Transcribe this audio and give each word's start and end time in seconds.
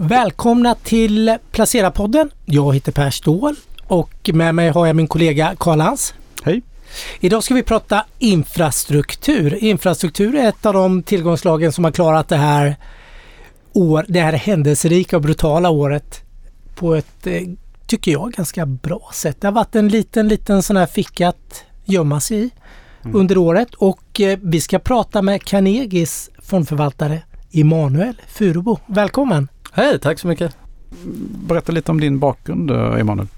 Välkomna 0.00 0.74
till 0.74 1.36
Placera-podden. 1.52 2.30
Jag 2.44 2.74
heter 2.74 2.92
Per 2.92 3.10
Ståhl 3.10 3.56
och 3.86 4.30
med 4.32 4.54
mig 4.54 4.68
har 4.68 4.86
jag 4.86 4.96
min 4.96 5.06
kollega 5.06 5.56
Karl 5.58 5.80
Hans. 5.80 6.14
Hej. 6.42 6.62
Idag 7.20 7.44
ska 7.44 7.54
vi 7.54 7.62
prata 7.62 8.04
infrastruktur. 8.18 9.64
Infrastruktur 9.64 10.34
är 10.34 10.48
ett 10.48 10.66
av 10.66 10.74
de 10.74 11.02
tillgångslagen 11.02 11.72
som 11.72 11.84
har 11.84 11.90
klarat 11.90 12.28
det 12.28 12.36
här, 12.36 12.76
år, 13.72 14.04
det 14.08 14.20
här 14.20 14.32
händelserika 14.32 15.16
och 15.16 15.22
brutala 15.22 15.70
året 15.70 16.20
på 16.74 16.94
ett, 16.94 17.26
eh, 17.26 17.42
tycker 17.86 18.12
jag, 18.12 18.32
ganska 18.32 18.66
bra 18.66 19.10
sätt. 19.14 19.40
Det 19.40 19.46
har 19.46 19.52
varit 19.52 19.76
en 19.76 19.88
liten, 19.88 20.28
liten 20.28 20.62
sån 20.62 20.76
här 20.76 20.86
ficka 20.86 21.28
att 21.28 21.64
gömma 21.84 22.20
sig 22.20 22.38
i 22.38 22.50
mm. 23.04 23.16
under 23.16 23.38
året 23.38 23.74
och 23.74 24.20
eh, 24.20 24.38
vi 24.42 24.60
ska 24.60 24.78
prata 24.78 25.22
med 25.22 25.42
Carnegies 25.44 26.30
fondförvaltare 26.42 27.22
Emanuel 27.52 28.20
Furubo. 28.26 28.78
Välkommen! 28.86 29.48
Hej, 29.78 29.98
tack 29.98 30.18
så 30.18 30.28
mycket! 30.28 30.56
Berätta 31.48 31.72
lite 31.72 31.92
om 31.92 32.00
din 32.00 32.18
bakgrund 32.18 32.70
eh, 32.70 33.00
Emanuel. 33.00 33.28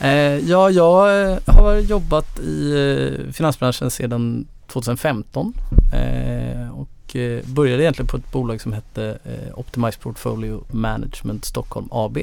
Eh, 0.00 0.10
ja, 0.48 0.70
jag 0.70 1.22
eh, 1.30 1.38
har 1.46 1.74
jobbat 1.74 2.38
i 2.40 3.30
finansbranschen 3.32 3.90
sedan 3.90 4.46
2015 4.66 5.52
eh, 5.94 6.70
och 6.70 7.16
började 7.44 7.82
egentligen 7.82 8.06
på 8.06 8.16
ett 8.16 8.32
bolag 8.32 8.60
som 8.60 8.72
hette 8.72 9.18
Optimize 9.54 9.98
Portfolio 9.98 10.64
Management 10.70 11.44
Stockholm 11.44 11.88
AB. 11.90 12.18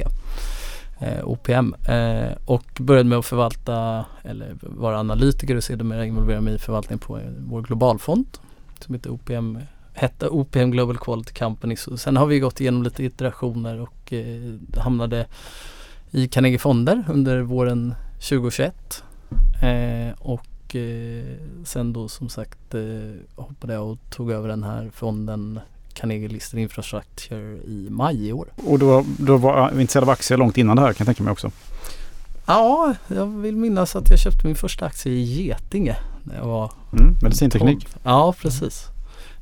OPM 1.24 1.74
och 2.44 2.66
började 2.78 3.08
med 3.08 3.18
att 3.18 3.26
förvalta 3.26 4.04
eller 4.24 4.56
vara 4.60 4.98
analytiker 4.98 5.56
och 5.56 5.64
sedermera 5.64 6.06
involvera 6.06 6.40
mig 6.40 6.54
i 6.54 6.58
förvaltningen 6.58 6.98
på 6.98 7.20
vår 7.38 7.62
globalfond 7.62 8.26
som 8.80 8.94
heter 8.94 9.10
OPM 9.10 9.58
hette 9.96 10.28
OPM 10.28 10.70
Global 10.70 10.98
Quality 10.98 11.32
Company. 11.32 11.76
Så 11.76 11.96
sen 11.96 12.16
har 12.16 12.26
vi 12.26 12.38
gått 12.38 12.60
igenom 12.60 12.82
lite 12.82 13.04
iterationer 13.04 13.80
och 13.80 14.12
eh, 14.12 14.54
hamnade 14.76 15.26
i 16.10 16.28
Carnegie 16.28 16.58
Fonder 16.58 17.04
under 17.08 17.40
våren 17.40 17.94
2021. 18.14 19.02
Eh, 19.62 20.14
och 20.18 20.76
eh, 20.76 21.24
sen 21.64 21.92
då 21.92 22.08
som 22.08 22.28
sagt 22.28 22.74
eh, 22.74 22.80
hoppade 23.34 23.72
jag 23.72 23.90
och 23.90 23.98
tog 24.10 24.30
över 24.30 24.48
den 24.48 24.62
här 24.62 24.90
fonden 24.94 25.60
Carnegie 25.92 26.28
Listed 26.28 26.60
Infrastructure 26.60 27.56
i 27.56 27.88
maj 27.90 28.28
i 28.28 28.32
år. 28.32 28.48
Och 28.66 28.80
var, 28.80 29.04
du 29.18 29.38
var 29.38 29.80
intresserad 29.80 30.02
av 30.02 30.10
aktier 30.10 30.38
långt 30.38 30.58
innan 30.58 30.76
det 30.76 30.82
här 30.82 30.92
kan 30.92 30.96
jag 30.98 31.06
tänka 31.06 31.22
mig 31.22 31.32
också? 31.32 31.50
Ja, 32.46 32.94
jag 33.08 33.26
vill 33.26 33.56
minnas 33.56 33.96
att 33.96 34.10
jag 34.10 34.18
köpte 34.18 34.46
min 34.46 34.56
första 34.56 34.86
aktie 34.86 35.12
i 35.12 35.22
Getinge 35.22 35.96
när 36.24 36.36
jag 36.36 36.46
var 36.46 36.72
mm, 36.92 37.16
Medicinteknik? 37.22 37.88
Ja, 38.02 38.34
precis. 38.42 38.86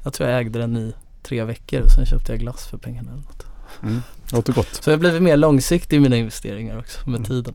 Jag 0.04 0.12
tror 0.12 0.28
jag 0.28 0.40
ägde 0.40 0.58
den 0.58 0.76
i 0.76 0.92
tre 1.22 1.44
veckor 1.44 1.80
och 1.80 1.90
sen 1.90 2.06
köpte 2.06 2.32
jag 2.32 2.40
glass 2.40 2.66
för 2.66 2.78
pengarna 2.78 3.10
eller 3.10 3.22
något. 3.22 3.46
Mm. 3.82 4.02
Låter 4.32 4.52
gott. 4.52 4.74
Så 4.74 4.90
jag 4.90 4.96
har 4.96 5.00
blivit 5.00 5.22
mer 5.22 5.36
långsiktig 5.36 5.96
i 5.96 6.00
mina 6.00 6.16
investeringar 6.16 6.78
också 6.78 7.10
med 7.10 7.18
mm. 7.18 7.28
tiden. 7.28 7.54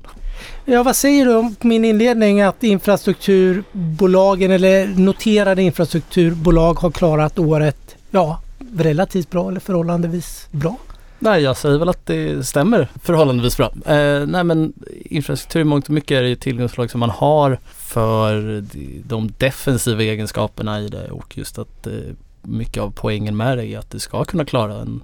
Ja, 0.66 0.84
vad 0.84 0.96
säger 0.96 1.26
du 1.26 1.36
om 1.36 1.56
min 1.62 1.86
inledning 1.86 2.42
att 2.42 2.64
infrastrukturbolagen 2.64 4.52
eller 4.52 4.88
noterade 4.88 5.62
infrastrukturbolag 5.62 6.74
har 6.74 6.92
klarat 6.92 7.40
året 7.40 7.96
ja, 8.12 8.42
relativt 8.76 9.30
bra 9.30 9.50
eller 9.50 9.60
förhållandevis 9.60 10.48
bra? 10.52 10.76
Nej, 11.20 11.42
jag 11.42 11.58
säger 11.58 11.78
väl 11.78 11.90
att 11.90 12.06
det 12.06 12.48
stämmer 12.48 12.88
förhållandevis 13.04 13.58
bra. 13.58 13.74
Eh, 13.86 14.26
nej, 14.28 14.44
men 14.44 14.74
infrastruktur 15.06 15.60
i 15.60 15.64
mångt 15.64 15.86
och 15.86 15.94
mycket 15.94 16.18
är 16.18 16.22
det 16.22 16.30
ju 16.30 16.36
tillgångslag 16.36 16.92
som 16.92 17.00
man 17.00 17.10
har 17.10 17.60
för 17.76 18.64
de 19.04 19.32
defensiva 19.38 20.04
egenskaperna 20.04 20.82
i 20.82 20.88
det 20.88 21.12
och 21.12 21.38
just 21.38 21.60
att 21.60 21.88
eh, 21.88 21.94
mycket 22.42 22.84
av 22.84 22.92
poängen 22.96 23.38
med 23.38 23.58
det 23.58 23.68
är 23.68 23.80
att 23.80 23.90
det 23.90 24.00
ska 24.00 24.26
kunna 24.26 24.46
klara 24.46 24.76
en 24.76 25.02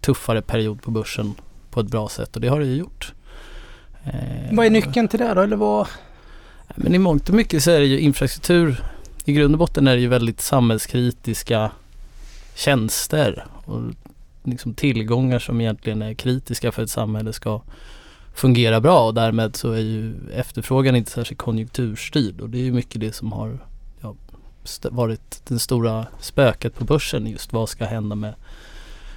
tuffare 0.00 0.42
period 0.42 0.82
på 0.82 0.90
börsen 0.90 1.34
på 1.70 1.80
ett 1.80 1.86
bra 1.86 2.08
sätt 2.08 2.36
och 2.36 2.40
det 2.40 2.48
har 2.48 2.60
det 2.60 2.66
ju 2.66 2.76
gjort. 2.76 3.12
Eh, 4.04 4.12
vad 4.56 4.66
är 4.66 4.70
nyckeln 4.70 5.08
till 5.08 5.18
det 5.18 5.34
då 5.34 5.40
eller 5.40 5.56
vad? 5.56 5.86
Men 6.74 6.94
i 6.94 6.98
mångt 6.98 7.28
och 7.28 7.34
mycket 7.34 7.62
så 7.62 7.70
är 7.70 7.80
det 7.80 7.86
ju 7.86 8.00
infrastruktur. 8.00 8.84
I 9.24 9.32
grund 9.32 9.54
och 9.54 9.58
botten 9.58 9.88
är 9.88 9.94
det 9.94 10.00
ju 10.00 10.08
väldigt 10.08 10.40
samhällskritiska 10.40 11.70
tjänster 12.54 13.46
och 13.64 13.82
liksom 14.44 14.74
tillgångar 14.74 15.38
som 15.38 15.60
egentligen 15.60 16.02
är 16.02 16.14
kritiska 16.14 16.72
för 16.72 16.82
att 16.82 16.86
ett 16.86 16.92
samhälle 16.92 17.32
ska 17.32 17.62
fungera 18.34 18.80
bra 18.80 19.06
och 19.06 19.14
därmed 19.14 19.56
så 19.56 19.72
är 19.72 19.80
ju 19.80 20.14
efterfrågan 20.34 20.96
inte 20.96 21.10
särskilt 21.10 21.40
konjunkturstyrd 21.40 22.40
och 22.40 22.50
det 22.50 22.58
är 22.58 22.62
ju 22.62 22.72
mycket 22.72 23.00
det 23.00 23.12
som 23.12 23.32
har 23.32 23.58
varit 24.90 25.42
det 25.48 25.58
stora 25.58 26.06
spöket 26.20 26.74
på 26.74 26.84
börsen 26.84 27.26
just 27.26 27.52
vad 27.52 27.68
ska 27.68 27.84
hända 27.84 28.14
med 28.14 28.34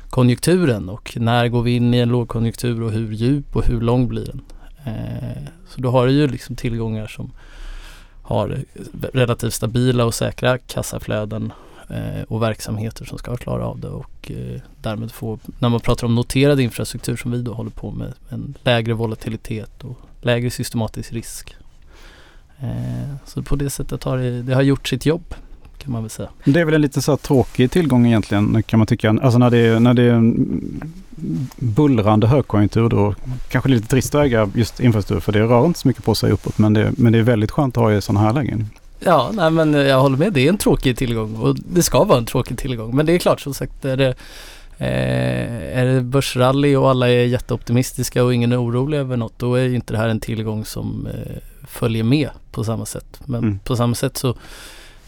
konjunkturen 0.10 0.90
och 0.90 1.18
när 1.20 1.48
går 1.48 1.62
vi 1.62 1.76
in 1.76 1.94
i 1.94 1.98
en 1.98 2.10
lågkonjunktur 2.10 2.82
och 2.82 2.92
hur 2.92 3.12
djup 3.12 3.56
och 3.56 3.66
hur 3.66 3.82
lång 3.82 4.08
blir 4.08 4.26
den? 4.26 4.42
Eh, 4.86 5.44
så 5.70 5.82
då 5.82 5.92
har 5.92 6.08
du 6.08 6.14
ju 6.14 6.28
liksom 6.28 6.56
tillgångar 6.56 7.08
som 7.08 7.32
har 8.22 8.50
eh, 8.50 8.84
relativt 9.14 9.54
stabila 9.54 10.06
och 10.06 10.14
säkra 10.14 10.58
kassaflöden 10.58 11.54
eh, 11.90 12.24
och 12.28 12.42
verksamheter 12.42 13.06
som 13.06 13.18
ska 13.18 13.38
klara 13.38 13.66
av 13.66 13.80
det 13.80 13.90
och 13.90 14.32
eh, 14.32 14.62
därmed 14.82 15.12
få, 15.12 15.40
när 15.60 15.70
man 15.70 15.80
pratar 15.80 16.08
om 16.08 16.16
noterad 16.16 16.60
infrastruktur 16.60 17.16
som 17.16 17.32
vi 17.32 17.42
då 17.42 17.54
håller 17.54 17.72
på 17.72 17.92
med, 17.92 18.14
en 18.30 18.58
lägre 18.64 18.94
volatilitet 18.94 19.84
och 19.84 20.00
lägre 20.22 20.50
systematisk 20.50 21.14
risk. 21.14 21.56
Eh, 22.60 23.16
så 23.26 23.44
på 23.44 23.56
det 23.56 23.70
sättet 23.70 24.04
har 24.04 24.18
det, 24.18 24.42
det 24.42 24.56
har 24.56 24.62
gjort 24.62 24.88
sitt 24.88 25.06
jobb 25.06 25.36
kan 25.90 25.94
man 25.94 26.04
väl 26.04 26.10
säga. 26.10 26.30
Det 26.44 26.60
är 26.60 26.66
väl 26.66 26.74
en 26.74 26.82
lite 26.82 27.02
så 27.02 27.18
tråkig 27.18 27.72
tillgång 27.72 28.08
egentligen 28.08 28.64
kan 28.64 28.80
man 28.80 28.88
tycka. 28.88 29.10
Alltså 29.10 29.38
när 29.38 29.50
det 29.50 29.58
är, 29.58 29.80
när 29.80 29.94
det 29.94 30.04
är 30.04 30.14
en 30.14 30.92
bullrande 31.56 32.28
högkonjunktur 32.28 32.90
då 32.90 33.16
kanske 33.50 33.70
det 33.70 33.74
är 33.74 33.76
lite 33.76 33.88
trist 33.88 34.16
att 34.16 34.26
äga 34.26 34.50
just 34.56 34.80
infrastruktur 34.80 35.20
för 35.20 35.32
det 35.32 35.40
rör 35.40 35.66
inte 35.66 35.80
så 35.80 35.88
mycket 35.88 36.04
på 36.04 36.16
sig 36.16 36.32
uppåt 36.32 36.58
men 36.58 36.74
det, 36.74 36.92
men 36.98 37.14
det 37.14 37.20
är 37.20 37.24
väldigt 37.24 37.52
skönt 37.52 37.78
att 37.78 37.84
ha 37.84 37.94
i 37.94 38.02
sådana 38.02 38.26
här 38.26 38.34
lägen. 38.34 38.68
Ja, 39.00 39.32
nej 39.34 39.52
men 39.52 39.74
jag 39.74 40.02
håller 40.02 40.18
med. 40.18 40.34
Det 40.34 40.46
är 40.46 40.50
en 40.50 40.58
tråkig 40.58 40.98
tillgång 40.98 41.36
och 41.36 41.56
det 41.56 41.84
ska 41.84 42.04
vara 42.04 42.18
en 42.18 42.26
tråkig 42.26 42.58
tillgång. 42.58 42.96
Men 42.96 43.06
det 43.06 43.14
är 43.14 43.20
klart 43.20 43.42
som 43.42 43.54
sagt 43.54 43.86
är 43.86 43.98
det, 43.98 44.14
eh, 44.78 45.80
är 45.80 45.86
det 45.86 46.02
börsrally 46.02 46.76
och 46.76 46.90
alla 46.90 47.10
är 47.10 47.26
jätteoptimistiska 47.26 48.24
och 48.24 48.34
ingen 48.34 48.52
är 48.52 48.64
orolig 48.64 48.98
över 48.98 49.18
något 49.18 49.40
då 49.40 49.56
är 49.56 49.74
inte 49.74 49.94
det 49.94 49.98
här 49.98 50.10
en 50.10 50.20
tillgång 50.20 50.66
som 50.66 51.08
eh, 51.08 51.38
följer 51.68 52.04
med 52.04 52.30
på 52.52 52.64
samma 52.64 52.86
sätt. 52.86 53.20
Men 53.26 53.44
mm. 53.44 53.60
på 53.60 53.76
samma 53.76 53.96
sätt 53.96 54.18
så 54.18 54.36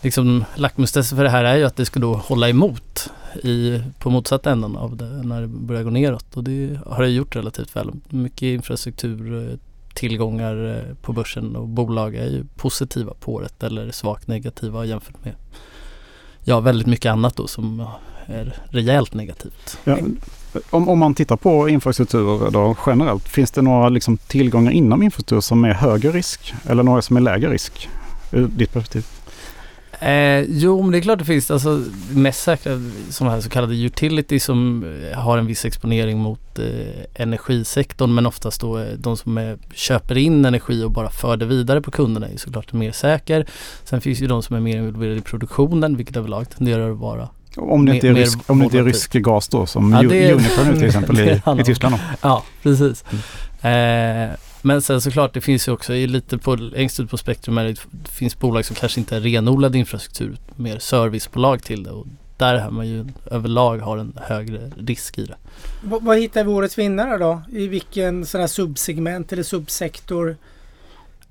liksom 0.01 0.45
lackmustestet 0.55 1.17
för 1.17 1.23
det 1.23 1.29
här 1.29 1.43
är 1.43 1.55
ju 1.55 1.65
att 1.65 1.75
det 1.75 1.85
ska 1.85 1.99
då 1.99 2.13
hålla 2.13 2.49
emot 2.49 3.09
i, 3.43 3.81
på 3.99 4.09
motsatt 4.09 4.47
änden 4.47 4.75
av 4.75 4.97
det 4.97 5.23
när 5.23 5.41
det 5.41 5.47
börjar 5.47 5.83
gå 5.83 5.89
neråt 5.89 6.37
och 6.37 6.43
det 6.43 6.79
har 6.85 7.03
det 7.03 7.09
gjort 7.09 7.35
relativt 7.35 7.75
väl. 7.75 7.91
Mycket 8.09 8.41
infrastruktur 8.41 9.49
eh, 9.51 9.57
tillgångar 9.93 10.75
eh, 10.77 10.95
på 11.01 11.13
börsen 11.13 11.55
och 11.55 11.67
bolag 11.67 12.15
är 12.15 12.27
ju 12.27 12.43
positiva 12.55 13.13
på 13.19 13.33
året 13.33 13.63
eller 13.63 13.91
svagt 13.91 14.27
negativa 14.27 14.85
jämfört 14.85 15.25
med 15.25 15.33
ja, 16.43 16.59
väldigt 16.59 16.87
mycket 16.87 17.11
annat 17.11 17.35
då 17.35 17.47
som 17.47 17.87
är 18.25 18.55
rejält 18.69 19.13
negativt. 19.13 19.77
Ja, 19.83 19.97
om, 20.69 20.89
om 20.89 20.99
man 20.99 21.15
tittar 21.15 21.35
på 21.35 21.69
infrastruktur 21.69 22.51
då 22.51 22.77
generellt, 22.85 23.29
finns 23.29 23.51
det 23.51 23.61
några 23.61 23.89
liksom 23.89 24.17
tillgångar 24.17 24.71
inom 24.71 25.03
infrastruktur 25.03 25.41
som 25.41 25.65
är 25.65 25.73
högre 25.73 26.11
risk 26.11 26.53
eller 26.65 26.83
några 26.83 27.01
som 27.01 27.17
är 27.17 27.21
lägre 27.21 27.51
risk 27.51 27.89
ur 28.31 28.47
ditt 28.47 28.73
perspektiv? 28.73 29.05
Eh, 30.01 30.45
jo, 30.47 30.81
men 30.81 30.91
det 30.91 30.97
är 30.97 31.01
klart 31.01 31.19
det 31.19 31.25
finns. 31.25 31.51
Alltså 31.51 31.83
mest 32.11 32.43
säkra 32.43 32.81
sådana 33.09 33.35
här 33.35 33.41
så 33.41 33.49
kallade 33.49 33.75
utility 33.75 34.39
som 34.39 34.83
eh, 35.11 35.19
har 35.19 35.37
en 35.37 35.45
viss 35.45 35.65
exponering 35.65 36.17
mot 36.17 36.59
eh, 36.59 36.65
energisektorn 37.23 38.13
men 38.13 38.25
oftast 38.25 38.61
då 38.61 38.79
eh, 38.79 38.85
de 38.97 39.17
som 39.17 39.37
är, 39.37 39.57
köper 39.73 40.17
in 40.17 40.45
energi 40.45 40.83
och 40.83 40.91
bara 40.91 41.09
för 41.09 41.37
det 41.37 41.45
vidare 41.45 41.81
på 41.81 41.91
kunderna 41.91 42.27
är 42.27 42.37
såklart 42.37 42.73
mer 42.73 42.91
säker. 42.91 43.45
Sen 43.83 44.01
finns 44.01 44.19
ju 44.19 44.27
de 44.27 44.43
som 44.43 44.55
är 44.55 44.59
mer 44.59 44.77
involverade 44.77 45.17
i 45.17 45.21
produktionen 45.21 45.97
vilket 45.97 46.17
överlag 46.17 46.49
tenderar 46.49 46.91
att 46.91 46.97
vara 46.97 47.29
om 47.57 47.85
det, 47.85 47.95
inte 47.95 48.07
är, 48.07 48.13
rysk, 48.13 48.39
om 48.47 48.59
det 48.59 48.65
inte 48.65 48.77
är 48.77 48.83
rysk 48.83 49.13
gas 49.13 49.47
då 49.47 49.65
som 49.65 49.91
ja, 49.91 49.99
Uniper 49.99 50.65
nu 50.65 50.77
till 50.77 50.83
exempel 50.87 51.19
i, 51.19 51.41
i 51.61 51.63
Tyskland. 51.63 51.95
Då. 51.95 52.01
Ja, 52.21 52.43
precis. 52.63 53.03
Mm. 53.61 54.29
Eh, 54.29 54.35
men 54.61 54.81
sen 54.81 55.01
såklart 55.01 55.33
det 55.33 55.41
finns 55.41 55.67
ju 55.67 55.71
också 55.71 55.93
lite 55.93 56.37
på 56.37 56.55
längst 56.55 56.99
ut 56.99 57.09
på 57.09 57.17
spektrum 57.17 57.55
det, 57.55 57.75
det 57.91 58.11
finns 58.11 58.39
bolag 58.39 58.65
som 58.65 58.75
kanske 58.75 58.99
inte 58.99 59.15
är 59.15 59.19
renodlad 59.19 59.75
infrastruktur, 59.75 60.37
mer 60.55 60.79
servicebolag 60.79 61.63
till 61.63 61.83
det 61.83 61.91
och 61.91 62.07
där 62.37 62.59
har 62.59 62.71
man 62.71 62.87
ju 62.87 63.05
överlag 63.31 63.77
har 63.77 63.97
en 63.97 64.13
högre 64.21 64.71
risk 64.77 65.17
i 65.17 65.25
det. 65.25 65.35
V 65.83 65.97
vad 66.01 66.17
hittar 66.17 66.43
vi 66.43 66.49
årets 66.49 66.77
vinnare 66.77 67.17
då? 67.17 67.41
I 67.51 67.67
vilken 67.67 68.25
sån 68.25 68.41
här 68.41 68.47
subsegment 68.47 69.33
eller 69.33 69.43
subsektor? 69.43 70.37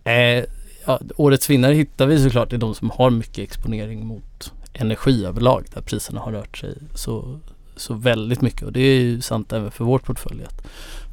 Eh, 0.05 0.45
ja, 0.87 1.01
årets 1.17 1.51
vinnare 1.51 1.75
hittar 1.75 2.07
vi 2.07 2.23
såklart 2.23 2.53
i 2.53 2.57
de 2.57 2.75
som 2.75 2.91
har 2.91 3.11
mycket 3.11 3.39
exponering 3.39 4.07
mot 4.07 4.53
energi 4.73 5.25
överlag 5.25 5.65
där 5.75 5.81
priserna 5.81 6.21
har 6.21 6.33
rört 6.33 6.59
sig 6.59 6.75
så, 6.95 7.41
så 7.81 7.95
väldigt 7.95 8.41
mycket 8.41 8.63
och 8.63 8.73
det 8.73 8.81
är 8.81 9.01
ju 9.01 9.21
sant 9.21 9.53
även 9.53 9.71
för 9.71 9.85
vår 9.85 9.99
portfölj. 9.99 10.47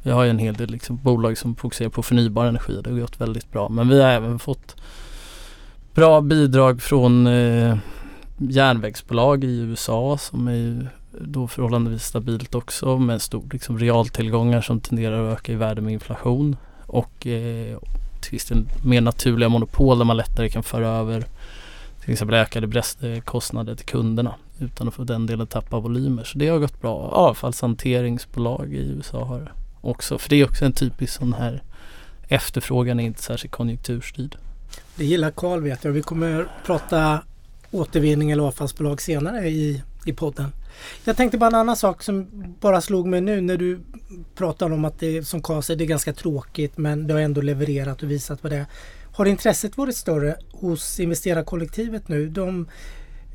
Vi 0.02 0.10
har 0.10 0.24
ju 0.24 0.30
en 0.30 0.38
hel 0.38 0.54
del 0.54 0.70
liksom 0.70 0.96
bolag 1.02 1.38
som 1.38 1.56
fokuserar 1.56 1.88
på 1.88 2.02
förnybar 2.02 2.46
energi. 2.46 2.80
Det 2.84 2.90
har 2.90 2.98
gått 2.98 3.20
väldigt 3.20 3.52
bra. 3.52 3.68
Men 3.68 3.88
vi 3.88 4.02
har 4.02 4.10
även 4.10 4.38
fått 4.38 4.76
bra 5.94 6.20
bidrag 6.20 6.82
från 6.82 7.26
eh, 7.26 7.76
järnvägsbolag 8.38 9.44
i 9.44 9.58
USA 9.58 10.18
som 10.18 10.48
är 10.48 10.90
då 11.20 11.48
förhållandevis 11.48 12.04
stabilt 12.04 12.54
också 12.54 12.98
med 12.98 13.22
stor 13.22 13.44
liksom, 13.52 13.78
realtillgångar 13.78 14.60
som 14.60 14.80
tenderar 14.80 15.28
att 15.28 15.38
öka 15.38 15.52
i 15.52 15.54
värde 15.54 15.80
med 15.80 15.92
inflation 15.92 16.56
och 16.86 17.26
eh, 17.26 17.78
till 18.20 18.32
viss 18.32 18.44
del 18.44 18.64
mer 18.84 19.00
naturliga 19.00 19.48
monopol 19.48 19.98
där 19.98 20.04
man 20.04 20.16
lättare 20.16 20.48
kan 20.48 20.62
föra 20.62 20.88
över 20.88 21.24
till 22.08 22.12
exempel 22.12 22.34
ökade 22.34 23.20
kostnader 23.24 23.74
till 23.74 23.86
kunderna 23.86 24.34
utan 24.58 24.88
att 24.88 24.94
få 24.94 25.04
den 25.04 25.26
delen 25.26 25.46
tappa 25.46 25.78
volymer. 25.78 26.24
Så 26.24 26.38
det 26.38 26.48
har 26.48 26.58
gått 26.58 26.80
bra. 26.80 26.96
Avfallshanteringsbolag 26.96 28.74
i 28.74 28.76
USA 28.76 29.24
har 29.24 29.52
också, 29.80 30.18
för 30.18 30.30
det 30.30 30.36
är 30.36 30.44
också 30.44 30.64
en 30.64 30.72
typisk 30.72 31.12
sån 31.12 31.32
här 31.32 31.62
efterfrågan 32.28 33.00
är 33.00 33.04
inte 33.04 33.22
särskilt 33.22 33.54
konjunkturstyrd. 33.54 34.36
Det 34.96 35.04
gillar 35.04 35.30
Karl 35.30 35.62
vet 35.62 35.84
jag. 35.84 35.92
Vi 35.92 36.02
kommer 36.02 36.48
prata 36.66 37.22
återvinning 37.70 38.30
eller 38.30 38.42
avfallsbolag 38.42 39.02
senare 39.02 39.48
i, 39.48 39.82
i 40.04 40.12
podden. 40.12 40.52
Jag 41.04 41.16
tänkte 41.16 41.38
bara 41.38 41.46
en 41.46 41.54
annan 41.54 41.76
sak 41.76 42.02
som 42.02 42.26
bara 42.60 42.80
slog 42.80 43.06
mig 43.06 43.20
nu 43.20 43.40
när 43.40 43.56
du 43.56 43.80
pratar 44.34 44.72
om 44.72 44.84
att 44.84 44.98
det 44.98 45.24
som 45.24 45.42
Karl 45.42 45.62
säger, 45.62 45.78
det 45.78 45.84
är 45.84 45.86
ganska 45.86 46.12
tråkigt 46.12 46.78
men 46.78 47.06
det 47.06 47.14
har 47.14 47.20
ändå 47.20 47.40
levererat 47.40 48.02
och 48.02 48.10
visat 48.10 48.42
vad 48.42 48.52
det 48.52 48.56
är. 48.56 48.66
Har 49.18 49.26
intresset 49.26 49.76
varit 49.76 49.96
större 49.96 50.36
hos 50.52 51.00
investerarkollektivet 51.00 52.08
nu? 52.08 52.28
De, 52.28 52.68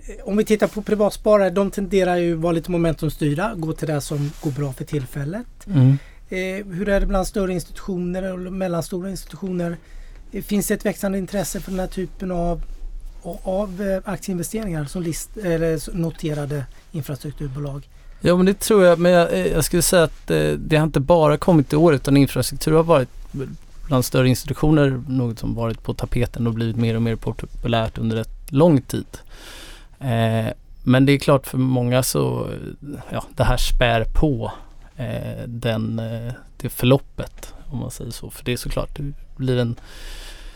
eh, 0.08 0.28
om 0.28 0.38
vi 0.38 0.46
tittar 0.46 0.68
på 0.68 0.82
privatsparare, 0.82 1.50
de 1.50 1.72
tenderar 1.72 2.16
ju 2.16 2.34
vara 2.34 2.52
lite 2.52 2.72
momentumstyrda, 2.72 3.54
gå 3.56 3.74
till 3.74 3.88
det 3.88 4.02
som 4.02 4.32
går 4.42 4.52
bra 4.52 4.74
för 4.74 4.86
tillfället. 4.86 5.68
Mm. 5.68 5.98
Eh, 6.30 6.66
hur 6.76 6.90
är 6.90 7.00
det 7.00 7.06
bland 7.06 7.28
större 7.28 7.54
institutioner 7.54 8.34
och 8.34 8.40
mellanstora 8.40 9.10
institutioner? 9.10 9.78
Eh, 10.32 10.44
finns 10.44 10.68
det 10.68 10.74
ett 10.74 10.86
växande 10.86 11.18
intresse 11.18 11.60
för 11.60 11.72
den 11.72 11.80
här 11.80 11.88
typen 11.88 12.32
av, 12.32 12.62
av 13.44 14.02
aktieinvesteringar 14.06 14.86
som 14.86 15.04
list, 15.04 15.38
eller 15.38 15.96
noterade 15.96 16.66
infrastrukturbolag? 16.92 17.90
Ja 18.22 18.38
men 18.38 18.46
det 18.46 18.60
tror 18.60 18.86
jag, 18.86 19.00
men 19.00 19.12
jag, 19.12 19.48
jag 19.48 19.66
skulle 19.66 19.82
säga 19.82 20.04
att 20.04 20.28
det 20.58 20.76
har 20.76 20.84
inte 20.84 21.00
bara 21.00 21.38
kommit 21.38 21.74
i 21.74 21.76
år 21.76 21.94
utan 21.94 22.18
infrastruktur 22.18 22.72
har 22.72 22.84
varit 22.84 23.10
bland 23.88 24.06
större 24.06 24.30
institutioner 24.30 25.04
något 25.08 25.40
som 25.40 25.56
varit 25.56 25.84
på 25.84 25.94
tapeten 25.94 26.48
och 26.48 26.54
blivit 26.54 26.76
mer 26.76 26.96
och 26.96 27.02
mer 27.02 27.16
populärt 27.16 27.98
under 27.98 28.18
ett 28.18 28.52
lång 28.52 28.82
tid. 28.82 29.06
Eh, 30.00 30.48
men 30.84 31.06
det 31.06 31.12
är 31.12 31.18
klart 31.18 31.48
för 31.48 31.58
många 31.58 32.04
så, 32.04 32.50
ja 33.12 33.24
det 33.36 33.44
här 33.44 33.58
spär 33.58 34.06
på 34.14 34.52
eh, 34.96 35.44
den, 35.48 36.00
eh, 36.00 36.34
det 36.58 36.70
förloppet 36.70 37.54
om 37.70 37.80
man 37.80 37.92
säger 37.92 38.12
så. 38.12 38.30
För 38.30 38.46
det 38.46 38.54
är 38.54 38.58
såklart, 38.58 38.90
det 38.96 39.14
blir 39.36 39.58
en 39.58 39.76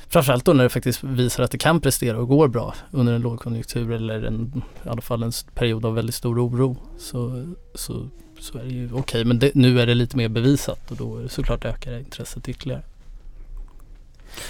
Framförallt 0.10 0.46
då 0.46 0.54
när 0.54 0.64
det 0.64 0.70
faktiskt 0.70 1.04
visar 1.04 1.44
att 1.44 1.52
det 1.52 1.58
kan 1.58 1.82
prestera 1.82 2.20
och 2.20 2.28
går 2.28 2.48
bra 2.48 2.76
under 2.92 3.14
en 3.14 3.22
lågkonjunktur 3.22 3.92
eller 3.92 4.24
en, 4.24 4.62
i 4.86 4.90
alla 4.90 5.02
fall 5.02 5.24
en 5.24 5.32
period 5.54 5.86
av 5.86 5.96
väldigt 5.96 6.16
stor 6.16 6.48
oro. 6.48 6.78
Så, 6.98 7.54
så, 7.76 8.08
så 8.40 8.58
är 8.58 8.64
det 8.64 8.70
ju 8.70 8.86
okej 8.86 9.00
okay. 9.00 9.24
men 9.24 9.40
det, 9.40 9.56
nu 9.56 9.80
är 9.80 9.86
det 9.86 9.94
lite 9.94 10.18
mer 10.18 10.30
bevisat 10.30 10.92
och 10.92 10.98
då 10.98 11.28
såklart 11.30 11.66
ökar 11.66 12.00
intresset 12.00 12.50
ytterligare. 12.50 12.84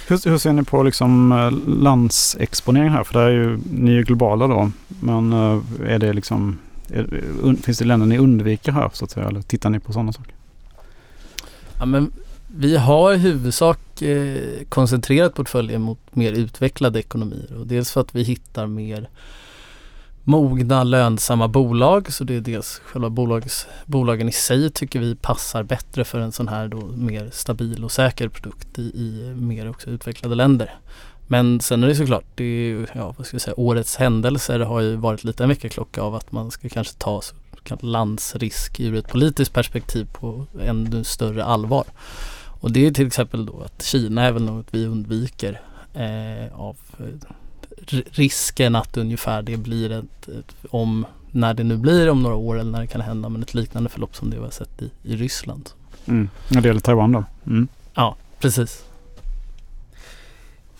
Hur, 0.08 0.30
hur, 0.30 0.38
ser 0.38 0.52
ni 0.52 0.64
på 0.64 0.82
liksom 0.82 1.32
eh, 1.32 1.50
landsexponering 1.82 2.90
här? 2.90 3.04
För 3.04 3.18
det 3.18 3.24
är 3.24 3.30
ju, 3.30 3.58
ni 3.72 3.96
är 3.96 4.02
globala 4.02 4.46
då. 4.46 4.70
Men 4.88 5.32
eh, 5.32 5.60
är 5.86 5.98
det 5.98 6.12
liksom, 6.12 6.58
är, 6.88 7.62
finns 7.62 7.78
det 7.78 7.84
länder 7.84 8.06
ni 8.06 8.18
undviker 8.18 8.72
här 8.72 8.90
så 8.92 9.04
att 9.04 9.10
säga? 9.10 9.28
Eller 9.28 9.42
tittar 9.42 9.70
ni 9.70 9.80
på 9.80 9.92
sådana 9.92 10.12
saker? 10.12 10.34
Ja, 11.78 11.86
men 11.86 12.12
vi 12.56 12.76
har 12.76 13.14
i 13.14 13.16
huvudsak 13.16 14.02
eh, 14.02 14.42
koncentrerat 14.68 15.34
portföljen 15.34 15.82
mot 15.82 15.98
mer 16.10 16.32
utvecklade 16.32 16.98
ekonomier. 16.98 17.56
Och 17.58 17.66
dels 17.66 17.92
för 17.92 18.00
att 18.00 18.14
vi 18.14 18.22
hittar 18.22 18.66
mer 18.66 19.08
mogna 20.28 20.84
lönsamma 20.84 21.48
bolag. 21.48 22.12
Så 22.12 22.24
det 22.24 22.34
är 22.34 22.40
dels 22.40 22.80
själva 22.84 23.10
bolags, 23.10 23.66
bolagen 23.86 24.28
i 24.28 24.32
sig 24.32 24.70
tycker 24.70 25.00
vi 25.00 25.14
passar 25.14 25.62
bättre 25.62 26.04
för 26.04 26.20
en 26.20 26.32
sån 26.32 26.48
här 26.48 26.68
då 26.68 26.86
mer 26.86 27.30
stabil 27.32 27.84
och 27.84 27.92
säker 27.92 28.28
produkt 28.28 28.78
i, 28.78 28.82
i 28.82 29.34
mer 29.36 29.70
också 29.70 29.90
utvecklade 29.90 30.34
länder. 30.34 30.74
Men 31.26 31.60
sen 31.60 31.84
är 31.84 31.88
det 31.88 31.94
såklart, 31.94 32.24
det 32.34 32.44
är, 32.44 32.90
ja, 32.94 33.14
vad 33.16 33.26
ska 33.26 33.34
jag 33.34 33.42
säga, 33.42 33.60
årets 33.60 33.96
händelser 33.96 34.60
har 34.60 34.80
ju 34.80 34.96
varit 34.96 35.24
lite 35.24 35.42
en 35.42 35.48
väckarklocka 35.48 36.02
av 36.02 36.14
att 36.14 36.32
man 36.32 36.50
ska 36.50 36.68
kanske 36.68 36.94
ta 36.98 37.22
landsrisk 37.80 38.80
ur 38.80 38.94
ett 38.94 39.08
politiskt 39.08 39.52
perspektiv 39.52 40.08
på 40.12 40.46
ännu 40.60 41.04
större 41.04 41.44
allvar. 41.44 41.84
Och 42.60 42.72
det 42.72 42.86
är 42.86 42.90
till 42.90 43.06
exempel 43.06 43.46
då 43.46 43.60
att 43.60 43.82
Kina 43.82 44.22
är 44.22 44.32
väl 44.32 44.44
något 44.44 44.66
vi 44.70 44.86
undviker 44.86 45.60
eh, 45.94 46.60
av 46.60 46.76
eh, 46.98 47.34
risken 47.92 48.74
att 48.74 48.96
ungefär 48.96 49.42
det 49.42 49.56
blir 49.56 49.92
ett, 49.92 50.28
ett, 50.28 50.54
om 50.70 51.06
när 51.30 51.54
det 51.54 51.64
nu 51.64 51.76
blir 51.76 52.10
om 52.10 52.22
några 52.22 52.36
år 52.36 52.60
eller 52.60 52.70
när 52.70 52.80
det 52.80 52.86
kan 52.86 53.00
hända 53.00 53.28
men 53.28 53.42
ett 53.42 53.54
liknande 53.54 53.88
förlopp 53.90 54.16
som 54.16 54.30
det 54.30 54.36
vi 54.36 54.42
har 54.42 54.50
sett 54.50 54.82
i, 54.82 54.90
i 55.02 55.16
Ryssland. 55.16 55.70
Mm. 56.06 56.28
När 56.48 56.60
det 56.60 56.68
gäller 56.68 56.80
Taiwan 56.80 57.12
då? 57.12 57.24
Mm. 57.46 57.68
Ja, 57.94 58.16
precis. 58.38 58.84